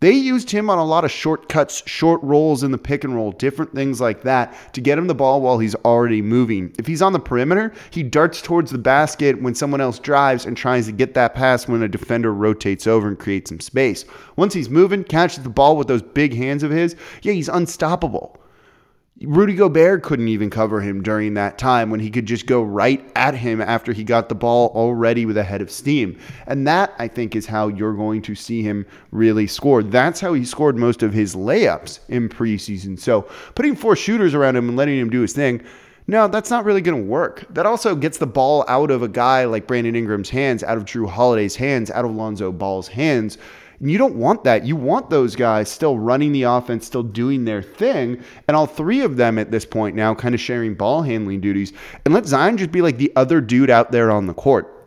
They 0.00 0.12
used 0.12 0.52
him 0.52 0.70
on 0.70 0.78
a 0.78 0.84
lot 0.84 1.04
of 1.04 1.10
shortcuts, 1.10 1.82
short 1.86 2.22
rolls 2.22 2.62
in 2.62 2.70
the 2.70 2.78
pick 2.78 3.02
and 3.02 3.16
roll, 3.16 3.32
different 3.32 3.74
things 3.74 4.00
like 4.00 4.22
that 4.22 4.54
to 4.74 4.80
get 4.80 4.96
him 4.96 5.08
the 5.08 5.14
ball 5.14 5.40
while 5.40 5.58
he's 5.58 5.74
already 5.74 6.22
moving. 6.22 6.72
If 6.78 6.86
he's 6.86 7.02
on 7.02 7.12
the 7.12 7.18
perimeter, 7.18 7.72
he 7.90 8.04
darts 8.04 8.40
towards 8.40 8.70
the 8.70 8.78
basket 8.78 9.42
when 9.42 9.56
someone 9.56 9.80
else 9.80 9.98
drives 9.98 10.46
and 10.46 10.56
tries 10.56 10.86
to 10.86 10.92
get 10.92 11.14
that 11.14 11.34
pass 11.34 11.66
when 11.66 11.82
a 11.82 11.88
defender 11.88 12.32
rotates 12.32 12.86
over 12.86 13.08
and 13.08 13.18
creates 13.18 13.50
some 13.50 13.58
space. 13.58 14.04
Once 14.36 14.54
he's 14.54 14.70
moving, 14.70 15.02
catches 15.02 15.42
the 15.42 15.50
ball 15.50 15.76
with 15.76 15.88
those 15.88 16.02
big 16.02 16.32
hands 16.32 16.62
of 16.62 16.70
his, 16.70 16.94
yeah, 17.22 17.32
he's 17.32 17.48
unstoppable. 17.48 18.40
Rudy 19.22 19.54
Gobert 19.54 20.04
couldn't 20.04 20.28
even 20.28 20.48
cover 20.48 20.80
him 20.80 21.02
during 21.02 21.34
that 21.34 21.58
time 21.58 21.90
when 21.90 21.98
he 21.98 22.08
could 22.08 22.24
just 22.24 22.46
go 22.46 22.62
right 22.62 23.04
at 23.16 23.34
him 23.34 23.60
after 23.60 23.92
he 23.92 24.04
got 24.04 24.28
the 24.28 24.36
ball 24.36 24.70
already 24.76 25.26
with 25.26 25.36
a 25.36 25.42
head 25.42 25.60
of 25.60 25.72
steam. 25.72 26.16
And 26.46 26.68
that, 26.68 26.94
I 27.00 27.08
think, 27.08 27.34
is 27.34 27.44
how 27.44 27.66
you're 27.66 27.94
going 27.94 28.22
to 28.22 28.36
see 28.36 28.62
him 28.62 28.86
really 29.10 29.48
score. 29.48 29.82
That's 29.82 30.20
how 30.20 30.34
he 30.34 30.44
scored 30.44 30.76
most 30.76 31.02
of 31.02 31.12
his 31.12 31.34
layups 31.34 31.98
in 32.08 32.28
preseason. 32.28 32.96
So 32.96 33.22
putting 33.56 33.74
four 33.74 33.96
shooters 33.96 34.34
around 34.34 34.54
him 34.54 34.68
and 34.68 34.76
letting 34.76 34.98
him 34.98 35.10
do 35.10 35.22
his 35.22 35.32
thing. 35.32 35.64
No, 36.06 36.28
that's 36.28 36.48
not 36.48 36.64
really 36.64 36.80
going 36.80 37.02
to 37.02 37.10
work. 37.10 37.44
That 37.50 37.66
also 37.66 37.96
gets 37.96 38.18
the 38.18 38.26
ball 38.26 38.64
out 38.68 38.92
of 38.92 39.02
a 39.02 39.08
guy 39.08 39.44
like 39.46 39.66
Brandon 39.66 39.96
Ingram's 39.96 40.30
hands, 40.30 40.62
out 40.62 40.78
of 40.78 40.84
Jrue 40.84 41.08
Holiday's 41.08 41.56
hands, 41.56 41.90
out 41.90 42.04
of 42.04 42.12
Lonzo 42.14 42.52
Ball's 42.52 42.86
hands 42.86 43.36
you 43.80 43.98
don't 43.98 44.16
want 44.16 44.44
that. 44.44 44.64
You 44.64 44.76
want 44.76 45.10
those 45.10 45.36
guys 45.36 45.70
still 45.70 45.98
running 45.98 46.32
the 46.32 46.44
offense, 46.44 46.86
still 46.86 47.02
doing 47.02 47.44
their 47.44 47.62
thing. 47.62 48.22
And 48.48 48.56
all 48.56 48.66
three 48.66 49.02
of 49.02 49.16
them 49.16 49.38
at 49.38 49.50
this 49.50 49.64
point 49.64 49.94
now 49.94 50.14
kind 50.14 50.34
of 50.34 50.40
sharing 50.40 50.74
ball 50.74 51.02
handling 51.02 51.40
duties. 51.40 51.72
And 52.04 52.12
let 52.12 52.26
Zion 52.26 52.56
just 52.56 52.72
be 52.72 52.82
like 52.82 52.98
the 52.98 53.12
other 53.14 53.40
dude 53.40 53.70
out 53.70 53.92
there 53.92 54.10
on 54.10 54.26
the 54.26 54.34
court. 54.34 54.77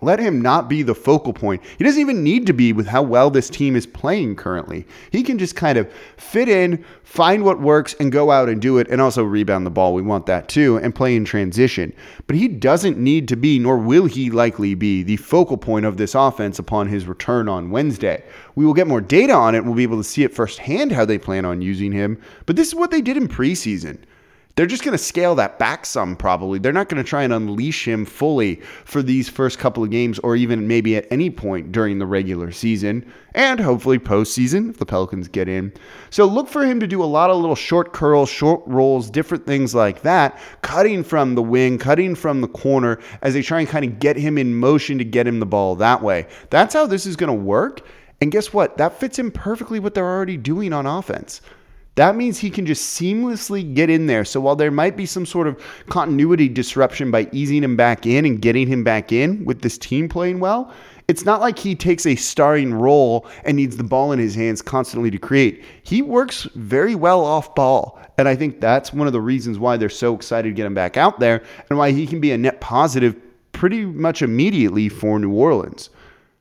Let 0.00 0.20
him 0.20 0.40
not 0.40 0.68
be 0.68 0.82
the 0.82 0.94
focal 0.94 1.32
point. 1.32 1.62
He 1.76 1.84
doesn't 1.84 2.00
even 2.00 2.22
need 2.22 2.46
to 2.46 2.52
be 2.52 2.72
with 2.72 2.86
how 2.86 3.02
well 3.02 3.30
this 3.30 3.50
team 3.50 3.74
is 3.74 3.86
playing 3.86 4.36
currently. 4.36 4.86
He 5.10 5.22
can 5.22 5.38
just 5.38 5.56
kind 5.56 5.76
of 5.76 5.92
fit 6.16 6.48
in, 6.48 6.84
find 7.02 7.44
what 7.44 7.60
works, 7.60 7.94
and 7.98 8.12
go 8.12 8.30
out 8.30 8.48
and 8.48 8.62
do 8.62 8.78
it, 8.78 8.88
and 8.88 9.00
also 9.00 9.24
rebound 9.24 9.66
the 9.66 9.70
ball. 9.70 9.94
We 9.94 10.02
want 10.02 10.26
that 10.26 10.48
too, 10.48 10.76
and 10.78 10.94
play 10.94 11.16
in 11.16 11.24
transition. 11.24 11.92
But 12.26 12.36
he 12.36 12.46
doesn't 12.46 12.98
need 12.98 13.26
to 13.28 13.36
be, 13.36 13.58
nor 13.58 13.76
will 13.76 14.06
he 14.06 14.30
likely 14.30 14.74
be, 14.74 15.02
the 15.02 15.16
focal 15.16 15.56
point 15.56 15.86
of 15.86 15.96
this 15.96 16.14
offense 16.14 16.58
upon 16.58 16.86
his 16.88 17.06
return 17.06 17.48
on 17.48 17.70
Wednesday. 17.70 18.22
We 18.54 18.64
will 18.64 18.74
get 18.74 18.86
more 18.86 19.00
data 19.00 19.32
on 19.32 19.54
it. 19.54 19.64
We'll 19.64 19.74
be 19.74 19.82
able 19.82 19.98
to 19.98 20.04
see 20.04 20.22
it 20.22 20.34
firsthand 20.34 20.92
how 20.92 21.04
they 21.04 21.18
plan 21.18 21.44
on 21.44 21.62
using 21.62 21.92
him. 21.92 22.20
But 22.46 22.56
this 22.56 22.68
is 22.68 22.74
what 22.74 22.90
they 22.90 23.00
did 23.00 23.16
in 23.16 23.26
preseason. 23.26 23.98
They're 24.58 24.66
just 24.66 24.82
going 24.82 24.90
to 24.90 24.98
scale 24.98 25.36
that 25.36 25.60
back 25.60 25.86
some, 25.86 26.16
probably. 26.16 26.58
They're 26.58 26.72
not 26.72 26.88
going 26.88 27.00
to 27.00 27.08
try 27.08 27.22
and 27.22 27.32
unleash 27.32 27.86
him 27.86 28.04
fully 28.04 28.56
for 28.84 29.04
these 29.04 29.28
first 29.28 29.60
couple 29.60 29.84
of 29.84 29.90
games 29.90 30.18
or 30.18 30.34
even 30.34 30.66
maybe 30.66 30.96
at 30.96 31.06
any 31.12 31.30
point 31.30 31.70
during 31.70 32.00
the 32.00 32.06
regular 32.06 32.50
season 32.50 33.08
and 33.36 33.60
hopefully 33.60 34.00
postseason 34.00 34.70
if 34.70 34.78
the 34.78 34.84
Pelicans 34.84 35.28
get 35.28 35.48
in. 35.48 35.72
So 36.10 36.24
look 36.24 36.48
for 36.48 36.66
him 36.66 36.80
to 36.80 36.88
do 36.88 37.00
a 37.00 37.06
lot 37.06 37.30
of 37.30 37.36
little 37.36 37.54
short 37.54 37.92
curls, 37.92 38.28
short 38.28 38.64
rolls, 38.66 39.10
different 39.10 39.46
things 39.46 39.76
like 39.76 40.02
that, 40.02 40.36
cutting 40.62 41.04
from 41.04 41.36
the 41.36 41.42
wing, 41.42 41.78
cutting 41.78 42.16
from 42.16 42.40
the 42.40 42.48
corner 42.48 42.98
as 43.22 43.34
they 43.34 43.42
try 43.42 43.60
and 43.60 43.68
kind 43.68 43.84
of 43.84 44.00
get 44.00 44.16
him 44.16 44.36
in 44.36 44.56
motion 44.56 44.98
to 44.98 45.04
get 45.04 45.28
him 45.28 45.38
the 45.38 45.46
ball 45.46 45.76
that 45.76 46.02
way. 46.02 46.26
That's 46.50 46.74
how 46.74 46.84
this 46.84 47.06
is 47.06 47.14
going 47.14 47.28
to 47.28 47.44
work. 47.44 47.82
And 48.20 48.32
guess 48.32 48.52
what? 48.52 48.76
That 48.78 48.98
fits 48.98 49.20
in 49.20 49.30
perfectly 49.30 49.78
what 49.78 49.94
they're 49.94 50.04
already 50.04 50.36
doing 50.36 50.72
on 50.72 50.84
offense. 50.84 51.42
That 51.98 52.14
means 52.14 52.38
he 52.38 52.48
can 52.48 52.64
just 52.64 52.96
seamlessly 52.96 53.74
get 53.74 53.90
in 53.90 54.06
there. 54.06 54.24
So 54.24 54.40
while 54.40 54.54
there 54.54 54.70
might 54.70 54.96
be 54.96 55.04
some 55.04 55.26
sort 55.26 55.48
of 55.48 55.60
continuity 55.88 56.48
disruption 56.48 57.10
by 57.10 57.28
easing 57.32 57.64
him 57.64 57.74
back 57.74 58.06
in 58.06 58.24
and 58.24 58.40
getting 58.40 58.68
him 58.68 58.84
back 58.84 59.10
in 59.10 59.44
with 59.44 59.62
this 59.62 59.76
team 59.76 60.08
playing 60.08 60.38
well, 60.38 60.72
it's 61.08 61.24
not 61.24 61.40
like 61.40 61.58
he 61.58 61.74
takes 61.74 62.06
a 62.06 62.14
starring 62.14 62.72
role 62.72 63.26
and 63.44 63.56
needs 63.56 63.76
the 63.76 63.82
ball 63.82 64.12
in 64.12 64.20
his 64.20 64.36
hands 64.36 64.62
constantly 64.62 65.10
to 65.10 65.18
create. 65.18 65.64
He 65.82 66.00
works 66.00 66.44
very 66.54 66.94
well 66.94 67.24
off 67.24 67.52
ball. 67.56 68.00
And 68.16 68.28
I 68.28 68.36
think 68.36 68.60
that's 68.60 68.92
one 68.92 69.08
of 69.08 69.12
the 69.12 69.20
reasons 69.20 69.58
why 69.58 69.76
they're 69.76 69.88
so 69.88 70.14
excited 70.14 70.50
to 70.50 70.54
get 70.54 70.66
him 70.66 70.74
back 70.74 70.96
out 70.96 71.18
there 71.18 71.42
and 71.68 71.80
why 71.80 71.90
he 71.90 72.06
can 72.06 72.20
be 72.20 72.30
a 72.30 72.38
net 72.38 72.60
positive 72.60 73.16
pretty 73.50 73.84
much 73.84 74.22
immediately 74.22 74.88
for 74.88 75.18
New 75.18 75.32
Orleans. 75.32 75.90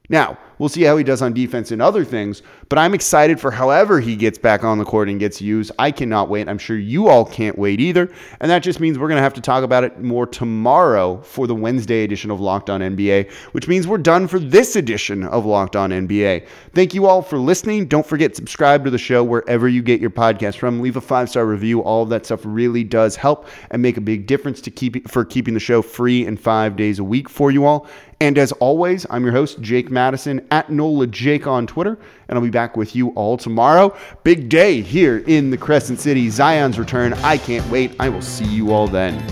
Now, 0.07 0.37
we'll 0.59 0.69
see 0.69 0.83
how 0.83 0.97
he 0.97 1.03
does 1.03 1.21
on 1.21 1.33
defense 1.33 1.71
and 1.71 1.81
other 1.81 2.03
things, 2.03 2.41
but 2.69 2.77
I'm 2.79 2.93
excited 2.93 3.39
for 3.39 3.51
however 3.51 3.99
he 3.99 4.15
gets 4.15 4.37
back 4.37 4.63
on 4.63 4.77
the 4.77 4.85
court 4.85 5.09
and 5.09 5.19
gets 5.19 5.41
used. 5.41 5.71
I 5.79 5.91
cannot 5.91 6.29
wait. 6.29 6.47
I'm 6.47 6.57
sure 6.57 6.77
you 6.77 7.07
all 7.07 7.25
can't 7.25 7.57
wait 7.57 7.79
either. 7.79 8.11
And 8.39 8.51
that 8.51 8.63
just 8.63 8.79
means 8.79 8.97
we're 8.97 9.07
going 9.07 9.17
to 9.17 9.23
have 9.23 9.33
to 9.35 9.41
talk 9.41 9.63
about 9.63 9.83
it 9.83 10.01
more 10.01 10.25
tomorrow 10.25 11.21
for 11.21 11.47
the 11.47 11.55
Wednesday 11.55 12.03
edition 12.03 12.31
of 12.31 12.39
Locked 12.39 12.69
On 12.69 12.81
NBA, 12.81 13.31
which 13.51 13.67
means 13.67 13.87
we're 13.87 13.97
done 13.97 14.27
for 14.27 14.39
this 14.39 14.75
edition 14.75 15.23
of 15.23 15.45
Locked 15.45 15.75
On 15.75 15.89
NBA. 15.91 16.47
Thank 16.73 16.93
you 16.93 17.05
all 17.05 17.21
for 17.21 17.37
listening. 17.37 17.87
Don't 17.87 18.05
forget 18.05 18.35
subscribe 18.35 18.83
to 18.85 18.89
the 18.89 18.97
show 18.97 19.23
wherever 19.23 19.67
you 19.67 19.81
get 19.81 20.01
your 20.01 20.09
podcast 20.09 20.57
from. 20.57 20.81
Leave 20.81 20.97
a 20.97 21.01
five-star 21.01 21.45
review. 21.45 21.81
All 21.81 22.03
of 22.03 22.09
that 22.09 22.25
stuff 22.25 22.41
really 22.43 22.83
does 22.83 23.15
help 23.15 23.47
and 23.71 23.81
make 23.81 23.97
a 23.97 24.01
big 24.01 24.27
difference 24.27 24.61
to 24.61 24.71
keep 24.71 25.07
for 25.09 25.23
keeping 25.25 25.53
the 25.53 25.59
show 25.59 25.81
free 25.81 26.25
and 26.25 26.39
5 26.39 26.75
days 26.75 26.99
a 26.99 27.03
week 27.03 27.29
for 27.29 27.51
you 27.51 27.65
all. 27.65 27.87
And 28.19 28.37
as 28.39 28.51
always, 28.53 29.05
I'm 29.11 29.23
your 29.23 29.31
host, 29.31 29.61
Jake 29.61 29.91
Madison, 29.91 30.46
at 30.51 30.69
NOLA 30.69 31.07
Jake 31.07 31.47
on 31.47 31.67
Twitter, 31.67 31.97
and 32.27 32.37
I'll 32.37 32.43
be 32.43 32.49
back 32.49 32.77
with 32.77 32.95
you 32.95 33.09
all 33.09 33.37
tomorrow. 33.37 33.95
Big 34.23 34.49
day 34.49 34.81
here 34.81 35.23
in 35.27 35.49
the 35.49 35.57
Crescent 35.57 35.99
City. 35.99 36.29
Zion's 36.29 36.79
return. 36.79 37.13
I 37.15 37.37
can't 37.37 37.67
wait. 37.69 37.95
I 37.99 38.09
will 38.09 38.21
see 38.21 38.45
you 38.45 38.71
all 38.71 38.87
then. 38.87 39.23